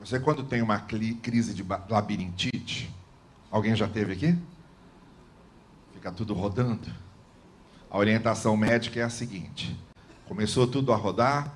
Você, 0.00 0.20
quando 0.20 0.42
tem 0.42 0.60
uma 0.60 0.78
crise 0.80 1.54
de 1.54 1.64
labirintite, 1.88 2.94
alguém 3.50 3.74
já 3.74 3.88
teve 3.88 4.12
aqui? 4.12 4.38
fica 5.94 6.12
tudo 6.12 6.32
rodando. 6.32 6.88
A 7.90 7.98
orientação 7.98 8.56
médica 8.56 9.00
é 9.00 9.02
a 9.02 9.10
seguinte: 9.10 9.78
começou 10.26 10.66
tudo 10.66 10.92
a 10.92 10.96
rodar, 10.96 11.52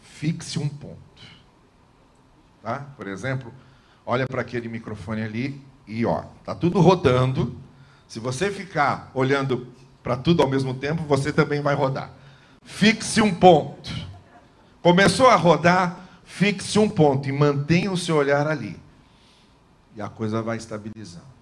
fixe 0.00 0.58
um 0.58 0.68
ponto. 0.68 0.98
Tá? 2.62 2.80
Por 2.96 3.06
exemplo, 3.06 3.52
olha 4.06 4.26
para 4.26 4.40
aquele 4.40 4.68
microfone 4.68 5.22
ali 5.22 5.62
e 5.86 6.04
ó, 6.06 6.22
tá 6.44 6.54
tudo 6.54 6.80
rodando. 6.80 7.58
Se 8.08 8.18
você 8.18 8.50
ficar 8.50 9.10
olhando 9.14 9.66
para 10.04 10.16
tudo 10.16 10.40
ao 10.40 10.48
mesmo 10.48 10.72
tempo, 10.74 11.02
você 11.02 11.32
também 11.32 11.60
vai 11.60 11.74
rodar. 11.74 12.12
Fixe 12.62 13.20
um 13.20 13.34
ponto. 13.34 13.90
Começou 14.80 15.26
a 15.26 15.34
rodar, 15.34 15.98
fixe 16.24 16.78
um 16.78 16.88
ponto 16.88 17.28
e 17.28 17.32
mantenha 17.32 17.90
o 17.90 17.96
seu 17.96 18.14
olhar 18.14 18.46
ali. 18.46 18.80
E 19.96 20.00
a 20.00 20.08
coisa 20.08 20.40
vai 20.40 20.56
estabilizando 20.56 21.34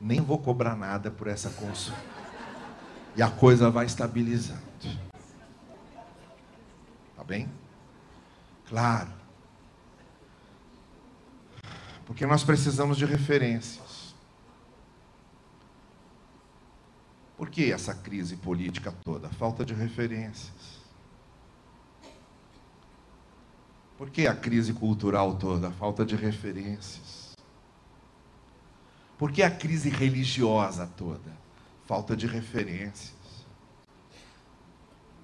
nem 0.00 0.20
vou 0.20 0.38
cobrar 0.38 0.76
nada 0.76 1.10
por 1.10 1.26
essa 1.26 1.50
consulta. 1.50 1.98
E 3.16 3.22
a 3.22 3.30
coisa 3.30 3.70
vai 3.70 3.86
estabilizando. 3.86 4.60
Tá 7.16 7.24
bem? 7.24 7.48
Claro. 8.68 9.08
Porque 12.04 12.26
nós 12.26 12.44
precisamos 12.44 12.98
de 12.98 13.06
referências. 13.06 13.85
Por 17.36 17.50
que 17.50 17.70
essa 17.70 17.94
crise 17.94 18.36
política 18.36 18.92
toda? 19.04 19.28
Falta 19.28 19.64
de 19.64 19.74
referências. 19.74 20.80
Por 23.98 24.10
que 24.10 24.26
a 24.26 24.34
crise 24.34 24.72
cultural 24.72 25.36
toda? 25.36 25.70
Falta 25.70 26.04
de 26.04 26.16
referências. 26.16 27.34
Por 29.18 29.32
que 29.32 29.42
a 29.42 29.50
crise 29.50 29.88
religiosa 29.88 30.86
toda? 30.96 31.36
Falta 31.86 32.16
de 32.16 32.26
referências. 32.26 33.14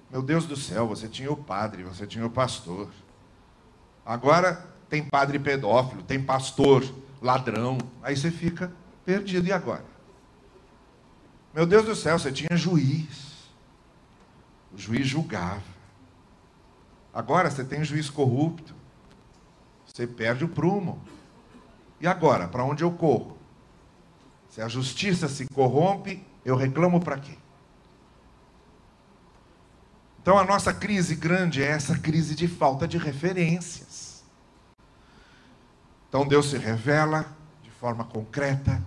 Meu 0.09 0.21
Deus 0.21 0.45
do 0.45 0.55
céu, 0.55 0.87
você 0.87 1.07
tinha 1.07 1.31
o 1.31 1.37
padre, 1.37 1.83
você 1.83 2.05
tinha 2.05 2.25
o 2.25 2.29
pastor. 2.29 2.89
Agora 4.05 4.53
tem 4.89 5.03
padre 5.03 5.39
pedófilo, 5.39 6.03
tem 6.03 6.23
pastor 6.23 6.83
ladrão. 7.21 7.77
Aí 8.01 8.15
você 8.15 8.29
fica 8.29 8.71
perdido. 9.05 9.47
E 9.47 9.51
agora? 9.51 9.92
Meu 11.53 11.67
Deus 11.67 11.85
do 11.85 11.95
céu, 11.95 12.17
você 12.17 12.31
tinha 12.31 12.57
juiz. 12.57 13.51
O 14.73 14.77
juiz 14.77 15.05
julgava. 15.07 15.61
Agora 17.13 17.51
você 17.51 17.63
tem 17.63 17.83
juiz 17.83 18.09
corrupto. 18.09 18.73
Você 19.85 20.07
perde 20.07 20.43
o 20.43 20.49
prumo. 20.49 20.99
E 22.01 22.07
agora, 22.07 22.47
para 22.47 22.63
onde 22.63 22.83
eu 22.83 22.91
corro? 22.91 23.37
Se 24.49 24.61
a 24.61 24.67
justiça 24.67 25.27
se 25.27 25.47
corrompe, 25.53 26.25
eu 26.43 26.55
reclamo 26.55 26.99
para 26.99 27.19
quê? 27.19 27.37
Então 30.19 30.37
a 30.37 30.43
nossa 30.43 30.73
crise 30.73 31.15
grande 31.15 31.61
é 31.61 31.67
essa 31.67 31.97
crise 31.99 32.33
de 32.33 32.47
falta 32.47 32.87
de 32.87 32.97
referências. 32.97 34.23
Então 36.09 36.27
Deus 36.27 36.49
se 36.49 36.57
revela 36.57 37.25
de 37.61 37.69
forma 37.69 38.05
concreta 38.05 38.81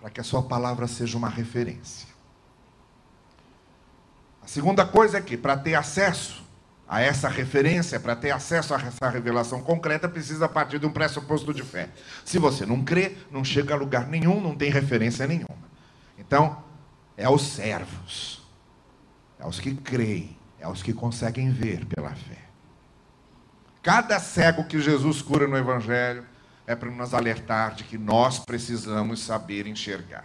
para 0.00 0.10
que 0.10 0.20
a 0.20 0.24
sua 0.24 0.42
palavra 0.42 0.86
seja 0.86 1.16
uma 1.16 1.28
referência. 1.28 2.08
A 4.42 4.46
segunda 4.46 4.86
coisa 4.86 5.18
é 5.18 5.20
que 5.20 5.36
para 5.36 5.56
ter 5.56 5.74
acesso 5.74 6.44
a 6.88 7.00
essa 7.00 7.28
referência, 7.28 7.98
para 7.98 8.14
ter 8.14 8.30
acesso 8.30 8.74
a 8.74 8.78
essa 8.78 9.08
revelação 9.08 9.60
concreta, 9.60 10.08
precisa 10.08 10.48
partir 10.48 10.78
de 10.78 10.86
um 10.86 10.92
pressuposto 10.92 11.52
de 11.52 11.62
fé. 11.62 11.90
Se 12.24 12.38
você 12.38 12.64
não 12.64 12.84
crê, 12.84 13.16
não 13.30 13.44
chega 13.44 13.74
a 13.74 13.76
lugar 13.76 14.06
nenhum, 14.06 14.40
não 14.40 14.54
tem 14.54 14.70
referência 14.70 15.26
nenhuma. 15.26 15.66
Então, 16.16 16.62
é 17.16 17.24
aos 17.24 17.42
servos, 17.42 18.46
é 19.40 19.42
aos 19.42 19.58
que 19.58 19.74
creem, 19.74 20.38
é 20.60 20.64
aos 20.64 20.82
que 20.82 20.92
conseguem 20.92 21.50
ver 21.50 21.84
pela 21.86 22.10
fé. 22.10 22.44
Cada 23.82 24.20
cego 24.20 24.64
que 24.64 24.80
Jesus 24.80 25.22
cura 25.22 25.46
no 25.48 25.56
Evangelho 25.56 26.24
é 26.66 26.74
para 26.74 26.90
nos 26.90 27.14
alertar 27.14 27.74
de 27.74 27.84
que 27.84 27.96
nós 27.96 28.38
precisamos 28.38 29.20
saber 29.20 29.66
enxergar. 29.66 30.24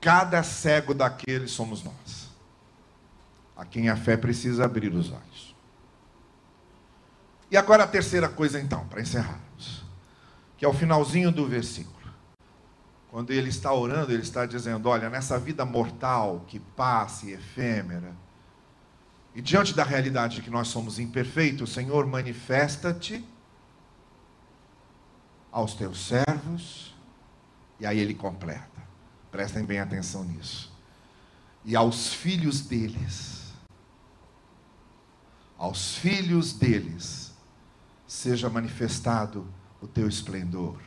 Cada 0.00 0.42
cego 0.42 0.94
daquele 0.94 1.48
somos 1.48 1.82
nós 1.82 2.30
a 3.60 3.64
quem 3.66 3.90
a 3.90 3.96
fé 3.96 4.16
precisa 4.16 4.64
abrir 4.64 4.94
os 4.94 5.12
olhos. 5.12 5.54
E 7.50 7.58
agora 7.58 7.84
a 7.84 7.86
terceira 7.86 8.26
coisa, 8.26 8.58
então, 8.58 8.86
para 8.86 9.02
encerrarmos, 9.02 9.84
que 10.56 10.64
é 10.64 10.68
o 10.68 10.72
finalzinho 10.72 11.30
do 11.30 11.46
versículo. 11.46 12.10
Quando 13.10 13.32
ele 13.32 13.50
está 13.50 13.70
orando, 13.74 14.12
ele 14.12 14.22
está 14.22 14.46
dizendo: 14.46 14.88
Olha, 14.88 15.10
nessa 15.10 15.38
vida 15.38 15.66
mortal 15.66 16.42
que 16.48 16.58
passa 16.58 17.26
e 17.26 17.32
efêmera, 17.32 18.14
e 19.34 19.42
diante 19.42 19.74
da 19.74 19.84
realidade 19.84 20.36
de 20.36 20.42
que 20.42 20.50
nós 20.50 20.68
somos 20.68 20.98
imperfeitos, 20.98 21.74
Senhor, 21.74 22.06
manifesta-te 22.06 23.22
aos 25.50 25.74
teus 25.74 26.06
servos, 26.06 26.94
e 27.78 27.86
aí 27.86 27.98
ele 27.98 28.14
completa. 28.14 28.80
Prestem 29.30 29.64
bem 29.64 29.80
atenção 29.80 30.24
nisso. 30.24 30.72
E 31.64 31.76
aos 31.76 32.12
filhos 32.12 32.60
deles 32.60 33.40
aos 35.60 35.94
filhos 35.96 36.54
deles 36.54 37.34
seja 38.06 38.48
manifestado 38.48 39.46
o 39.78 39.86
teu 39.86 40.08
esplendor. 40.08 40.80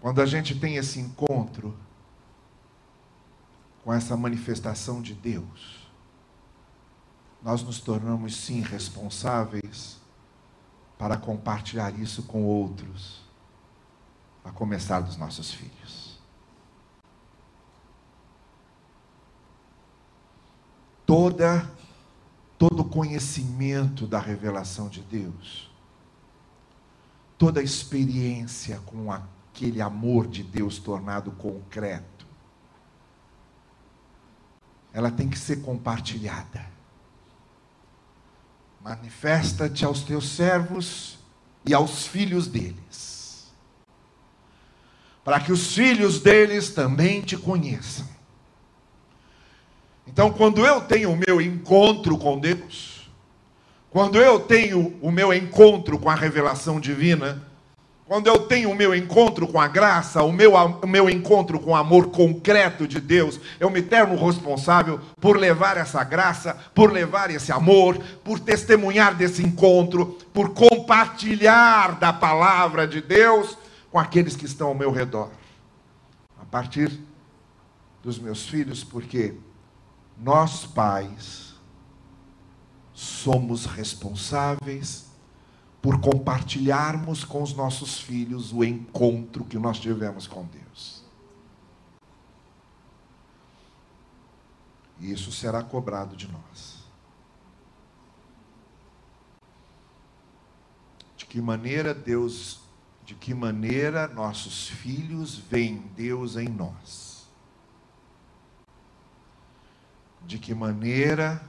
Quando 0.00 0.20
a 0.20 0.26
gente 0.26 0.58
tem 0.58 0.74
esse 0.74 0.98
encontro 0.98 1.78
com 3.84 3.92
essa 3.92 4.16
manifestação 4.16 5.00
de 5.00 5.14
Deus, 5.14 5.85
nós 7.46 7.62
nos 7.62 7.78
tornamos 7.78 8.34
sim 8.34 8.60
responsáveis 8.60 9.98
para 10.98 11.16
compartilhar 11.16 11.96
isso 11.96 12.24
com 12.24 12.44
outros, 12.44 13.22
a 14.44 14.50
começar 14.50 14.98
dos 15.00 15.16
nossos 15.16 15.52
filhos. 15.52 16.06
toda 21.06 21.70
todo 22.58 22.84
conhecimento 22.84 24.06
da 24.06 24.18
revelação 24.18 24.88
de 24.88 25.00
Deus, 25.02 25.70
toda 27.38 27.62
experiência 27.62 28.80
com 28.84 29.12
aquele 29.12 29.80
amor 29.80 30.26
de 30.26 30.42
Deus 30.42 30.78
tornado 30.78 31.30
concreto, 31.30 32.26
ela 34.92 35.10
tem 35.10 35.28
que 35.28 35.38
ser 35.38 35.62
compartilhada. 35.62 36.75
Manifesta-te 38.86 39.84
aos 39.84 40.02
teus 40.02 40.28
servos 40.28 41.18
e 41.64 41.74
aos 41.74 42.06
filhos 42.06 42.46
deles, 42.46 43.52
para 45.24 45.40
que 45.40 45.50
os 45.50 45.74
filhos 45.74 46.20
deles 46.20 46.70
também 46.70 47.20
te 47.20 47.36
conheçam. 47.36 48.06
Então, 50.06 50.32
quando 50.32 50.64
eu 50.64 50.80
tenho 50.82 51.10
o 51.10 51.16
meu 51.16 51.40
encontro 51.40 52.16
com 52.16 52.38
Deus, 52.38 53.10
quando 53.90 54.22
eu 54.22 54.38
tenho 54.38 54.96
o 55.02 55.10
meu 55.10 55.34
encontro 55.34 55.98
com 55.98 56.08
a 56.08 56.14
revelação 56.14 56.78
divina, 56.78 57.44
quando 58.06 58.28
eu 58.28 58.46
tenho 58.46 58.70
o 58.70 58.74
meu 58.74 58.94
encontro 58.94 59.48
com 59.48 59.60
a 59.60 59.66
graça, 59.66 60.22
o 60.22 60.32
meu, 60.32 60.54
o 60.54 60.86
meu 60.86 61.10
encontro 61.10 61.58
com 61.58 61.72
o 61.72 61.76
amor 61.76 62.10
concreto 62.10 62.86
de 62.86 63.00
Deus, 63.00 63.40
eu 63.58 63.68
me 63.68 63.82
torno 63.82 64.14
responsável 64.14 65.00
por 65.20 65.36
levar 65.36 65.76
essa 65.76 66.04
graça, 66.04 66.54
por 66.72 66.92
levar 66.92 67.32
esse 67.32 67.50
amor, 67.50 67.98
por 68.22 68.38
testemunhar 68.38 69.16
desse 69.16 69.42
encontro, 69.42 70.18
por 70.32 70.50
compartilhar 70.50 71.98
da 71.98 72.12
palavra 72.12 72.86
de 72.86 73.00
Deus 73.00 73.58
com 73.90 73.98
aqueles 73.98 74.36
que 74.36 74.46
estão 74.46 74.68
ao 74.68 74.74
meu 74.74 74.92
redor. 74.92 75.30
A 76.40 76.44
partir 76.44 76.92
dos 78.04 78.20
meus 78.20 78.48
filhos, 78.48 78.84
porque 78.84 79.34
nós 80.16 80.64
pais 80.64 81.56
somos 82.94 83.66
responsáveis 83.66 85.05
por 85.86 86.00
compartilharmos 86.00 87.22
com 87.22 87.40
os 87.40 87.54
nossos 87.54 88.00
filhos 88.00 88.52
o 88.52 88.64
encontro 88.64 89.44
que 89.44 89.56
nós 89.56 89.78
tivemos 89.78 90.26
com 90.26 90.44
Deus. 90.44 91.04
E 94.98 95.12
isso 95.12 95.30
será 95.30 95.62
cobrado 95.62 96.16
de 96.16 96.26
nós. 96.26 96.78
De 101.16 101.24
que 101.24 101.40
maneira 101.40 101.94
Deus, 101.94 102.58
de 103.04 103.14
que 103.14 103.32
maneira 103.32 104.08
nossos 104.08 104.66
filhos 104.66 105.36
veem 105.38 105.76
Deus 105.94 106.34
em 106.34 106.48
nós? 106.48 107.16
de 110.26 110.38
que 110.38 110.52
maneira 110.52 111.40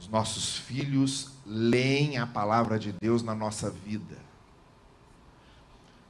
os 0.00 0.08
nossos 0.08 0.56
filhos 0.56 1.30
leem 1.46 2.18
a 2.18 2.26
palavra 2.26 2.78
de 2.78 2.90
Deus 2.90 3.22
na 3.22 3.34
nossa 3.34 3.70
vida. 3.70 4.16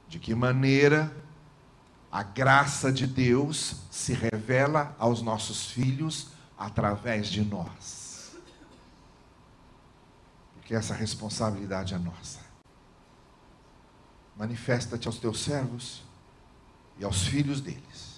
De 0.07 0.17
que 0.17 0.33
maneira 0.33 1.15
a 2.11 2.23
graça 2.23 2.91
de 2.91 3.05
Deus 3.05 3.75
se 3.91 4.13
revela 4.13 4.95
aos 4.97 5.21
nossos 5.21 5.69
filhos 5.69 6.29
através 6.57 7.27
de 7.27 7.43
nós. 7.43 8.31
Porque 10.55 10.73
essa 10.73 10.95
responsabilidade 10.95 11.93
é 11.93 11.99
nossa. 11.99 12.39
Manifesta-te 14.35 15.07
aos 15.07 15.17
teus 15.17 15.39
servos 15.41 16.01
e 16.97 17.03
aos 17.03 17.23
filhos 17.27 17.61
deles 17.61 18.11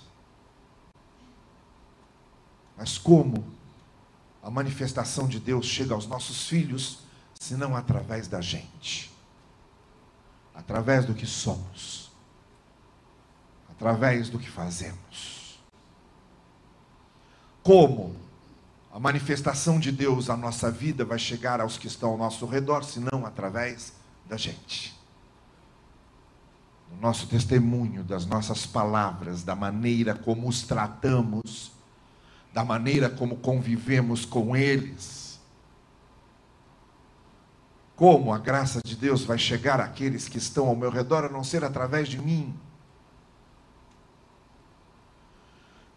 mas 2.78 2.98
como 2.98 3.46
a 4.44 4.52
manifestação 4.52 5.26
de 5.26 5.40
Deus 5.40 5.66
chega 5.66 5.94
aos 5.94 6.06
nossos 6.06 6.50
filhos, 6.50 7.00
se 7.40 7.56
não 7.56 7.78
através 7.78 8.28
da 8.28 8.42
gente? 8.42 9.10
Através 10.54 11.06
do 11.06 11.14
que 11.14 11.26
somos, 11.26 12.12
através 13.72 14.30
do 14.30 14.38
que 14.38 14.50
fazemos. 14.50 15.58
Como 17.64 18.16
a 18.92 19.00
manifestação 19.00 19.80
de 19.80 19.94
Deus 19.94 20.30
à 20.30 20.36
nossa 20.36 20.70
vida 20.70 21.06
vai 21.06 21.18
chegar 21.18 21.62
aos 21.62 21.78
que 21.78 21.88
estão 21.88 22.12
ao 22.12 22.18
nosso 22.18 22.46
redor, 22.46 22.84
se 22.84 23.00
não 23.00 23.26
através 23.26 23.94
da 24.28 24.36
gente? 24.36 24.94
Do 26.92 26.98
nosso 27.00 27.28
testemunho, 27.28 28.04
das 28.04 28.26
nossas 28.26 28.66
palavras, 28.66 29.42
da 29.42 29.56
maneira 29.56 30.14
como 30.14 30.50
os 30.50 30.64
tratamos 30.64 31.72
da 32.54 32.64
maneira 32.64 33.10
como 33.10 33.38
convivemos 33.38 34.26
com 34.26 34.56
eles. 34.56 35.40
Como 37.96 38.34
a 38.34 38.38
graça 38.38 38.80
de 38.84 38.96
Deus 38.96 39.24
vai 39.24 39.38
chegar 39.38 39.80
àqueles 39.80 40.30
que 40.30 40.38
estão 40.38 40.68
ao 40.68 40.76
meu 40.76 40.90
redor, 40.90 41.26
a 41.26 41.30
não 41.30 41.44
ser 41.44 41.64
através 41.64 42.08
de 42.08 42.20
mim? 42.20 42.56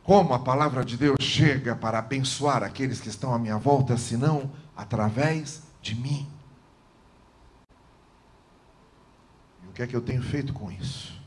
Como 0.02 0.32
a 0.32 0.38
palavra 0.38 0.84
de 0.84 0.96
Deus 0.96 1.16
chega 1.20 1.74
para 1.74 1.98
abençoar 1.98 2.62
aqueles 2.62 3.00
que 3.00 3.08
estão 3.08 3.34
à 3.34 3.38
minha 3.38 3.58
volta, 3.58 3.96
senão 3.96 4.52
através 4.76 5.62
de 5.82 5.94
mim? 5.94 6.28
E 9.64 9.68
o 9.68 9.72
que 9.72 9.82
é 9.82 9.86
que 9.86 9.96
eu 9.96 10.00
tenho 10.00 10.22
feito 10.22 10.52
com 10.52 10.70
isso? 10.70 11.20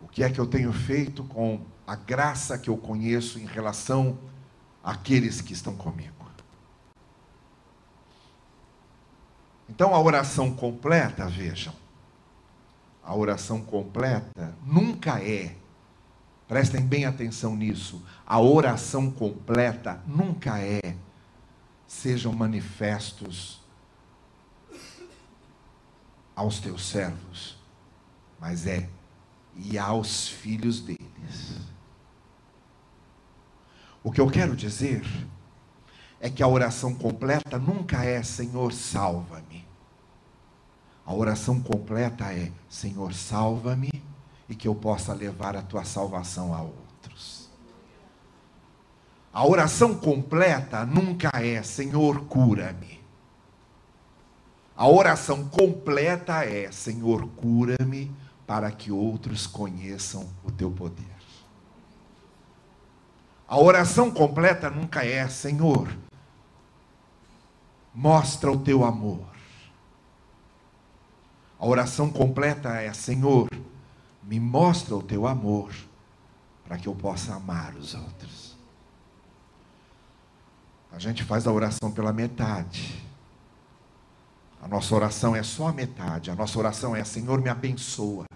O 0.00 0.08
que 0.08 0.22
é 0.22 0.30
que 0.30 0.38
eu 0.38 0.46
tenho 0.46 0.72
feito 0.72 1.22
com 1.24 1.60
a 1.86 1.96
graça 1.96 2.56
que 2.56 2.70
eu 2.70 2.76
conheço 2.76 3.38
em 3.38 3.46
relação 3.46 4.18
àqueles 4.82 5.40
que 5.40 5.52
estão 5.52 5.74
comigo. 5.74 6.20
Então 9.70 9.94
a 9.94 10.00
oração 10.00 10.52
completa, 10.54 11.26
vejam, 11.26 11.72
a 13.04 13.14
oração 13.14 13.62
completa 13.62 14.54
nunca 14.66 15.22
é, 15.22 15.56
prestem 16.48 16.84
bem 16.84 17.06
atenção 17.06 17.54
nisso, 17.56 18.04
a 18.26 18.40
oração 18.40 19.10
completa 19.10 20.02
nunca 20.06 20.58
é, 20.58 20.96
sejam 21.86 22.32
manifestos 22.32 23.60
aos 26.34 26.58
teus 26.58 26.88
servos, 26.88 27.56
mas 28.40 28.66
é 28.66 28.88
e 29.56 29.78
aos 29.78 30.28
filhos 30.28 30.80
deles. 30.80 31.60
O 34.02 34.10
que 34.10 34.20
eu 34.20 34.30
quero 34.30 34.56
dizer 34.56 35.04
é 36.20 36.30
que 36.30 36.42
a 36.42 36.48
oração 36.48 36.94
completa 36.94 37.58
nunca 37.58 38.04
é 38.04 38.22
Senhor, 38.22 38.72
salva-me. 38.72 39.66
A 41.04 41.14
oração 41.14 41.60
completa 41.60 42.32
é 42.32 42.50
Senhor, 42.68 43.12
salva-me 43.12 43.90
e 44.48 44.54
que 44.54 44.68
eu 44.68 44.74
possa 44.74 45.12
levar 45.12 45.56
a 45.56 45.62
tua 45.62 45.84
salvação 45.84 46.54
a 46.54 46.62
outros. 46.62 47.48
A 49.32 49.46
oração 49.46 49.94
completa 49.94 50.84
nunca 50.84 51.30
é 51.34 51.62
Senhor, 51.62 52.22
cura-me. 52.22 53.00
A 54.80 54.88
oração 54.88 55.46
completa 55.46 56.42
é: 56.44 56.72
Senhor, 56.72 57.28
cura-me 57.36 58.10
para 58.50 58.68
que 58.72 58.90
outros 58.90 59.46
conheçam 59.46 60.28
o 60.42 60.50
teu 60.50 60.72
poder. 60.72 61.06
A 63.46 63.56
oração 63.56 64.10
completa 64.10 64.68
nunca 64.68 65.06
é: 65.06 65.28
Senhor, 65.28 65.96
mostra 67.94 68.50
o 68.50 68.58
teu 68.58 68.84
amor. 68.84 69.24
A 71.60 71.64
oração 71.64 72.10
completa 72.10 72.70
é: 72.70 72.92
Senhor, 72.92 73.48
me 74.24 74.40
mostra 74.40 74.96
o 74.96 75.02
teu 75.02 75.28
amor 75.28 75.72
para 76.64 76.76
que 76.76 76.88
eu 76.88 76.94
possa 76.96 77.36
amar 77.36 77.76
os 77.76 77.94
outros. 77.94 78.56
A 80.90 80.98
gente 80.98 81.22
faz 81.22 81.46
a 81.46 81.52
oração 81.52 81.92
pela 81.92 82.12
metade. 82.12 83.00
A 84.60 84.66
nossa 84.66 84.92
oração 84.92 85.36
é 85.36 85.42
só 85.44 85.68
a 85.68 85.72
metade. 85.72 86.32
A 86.32 86.34
nossa 86.34 86.58
oração 86.58 86.96
é: 86.96 87.04
Senhor, 87.04 87.40
me 87.40 87.48
abençoa. 87.48 88.28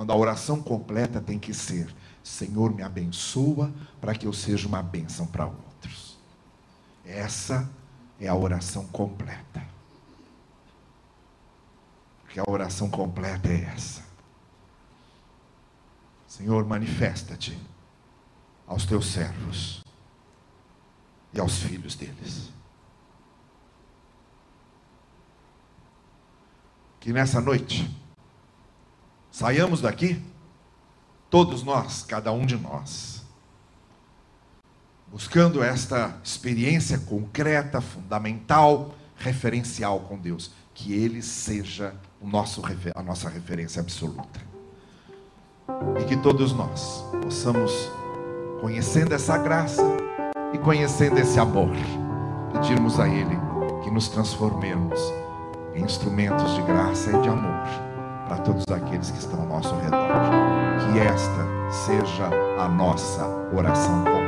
Quando 0.00 0.12
a 0.12 0.16
oração 0.16 0.62
completa 0.62 1.20
tem 1.20 1.38
que 1.38 1.52
ser: 1.52 1.94
Senhor, 2.24 2.74
me 2.74 2.82
abençoa 2.82 3.70
para 4.00 4.14
que 4.14 4.26
eu 4.26 4.32
seja 4.32 4.66
uma 4.66 4.82
bênção 4.82 5.26
para 5.26 5.44
outros. 5.44 6.18
Essa 7.04 7.70
é 8.18 8.26
a 8.26 8.34
oração 8.34 8.86
completa. 8.86 9.62
Porque 12.22 12.40
a 12.40 12.44
oração 12.48 12.88
completa 12.88 13.50
é 13.50 13.64
essa. 13.64 14.02
Senhor, 16.26 16.64
manifesta-te 16.64 17.60
aos 18.66 18.86
teus 18.86 19.04
servos 19.04 19.84
e 21.34 21.38
aos 21.38 21.58
filhos 21.58 21.94
deles. 21.94 22.48
que 27.00 27.14
nessa 27.14 27.40
noite 27.40 27.90
saiamos 29.30 29.80
daqui, 29.80 30.20
todos 31.28 31.62
nós, 31.62 32.02
cada 32.02 32.32
um 32.32 32.44
de 32.44 32.56
nós, 32.56 33.22
buscando 35.10 35.62
esta 35.62 36.16
experiência 36.22 36.98
concreta, 36.98 37.80
fundamental, 37.80 38.94
referencial 39.16 40.00
com 40.00 40.18
Deus, 40.18 40.50
que 40.74 40.92
Ele 40.92 41.22
seja 41.22 41.94
o 42.20 42.28
nosso, 42.28 42.62
a 42.94 43.02
nossa 43.02 43.28
referência 43.28 43.80
absoluta. 43.80 44.40
E 46.00 46.04
que 46.04 46.16
todos 46.16 46.52
nós 46.52 47.04
possamos, 47.22 47.72
conhecendo 48.60 49.14
essa 49.14 49.38
graça 49.38 49.82
e 50.52 50.58
conhecendo 50.58 51.18
esse 51.18 51.38
amor, 51.38 51.70
pedirmos 52.52 52.98
a 52.98 53.08
Ele 53.08 53.38
que 53.84 53.90
nos 53.90 54.08
transformemos 54.08 54.98
instrumentos 55.76 56.54
de 56.54 56.62
graça 56.62 57.10
e 57.16 57.22
de 57.22 57.28
amor 57.28 57.89
para 58.30 58.38
todos 58.44 58.64
aqueles 58.72 59.10
que 59.10 59.18
estão 59.18 59.40
ao 59.40 59.46
nosso 59.46 59.74
redor. 59.74 59.98
Que 60.92 61.00
esta 61.00 61.70
seja 61.72 62.30
a 62.60 62.68
nossa 62.68 63.26
oração 63.52 64.19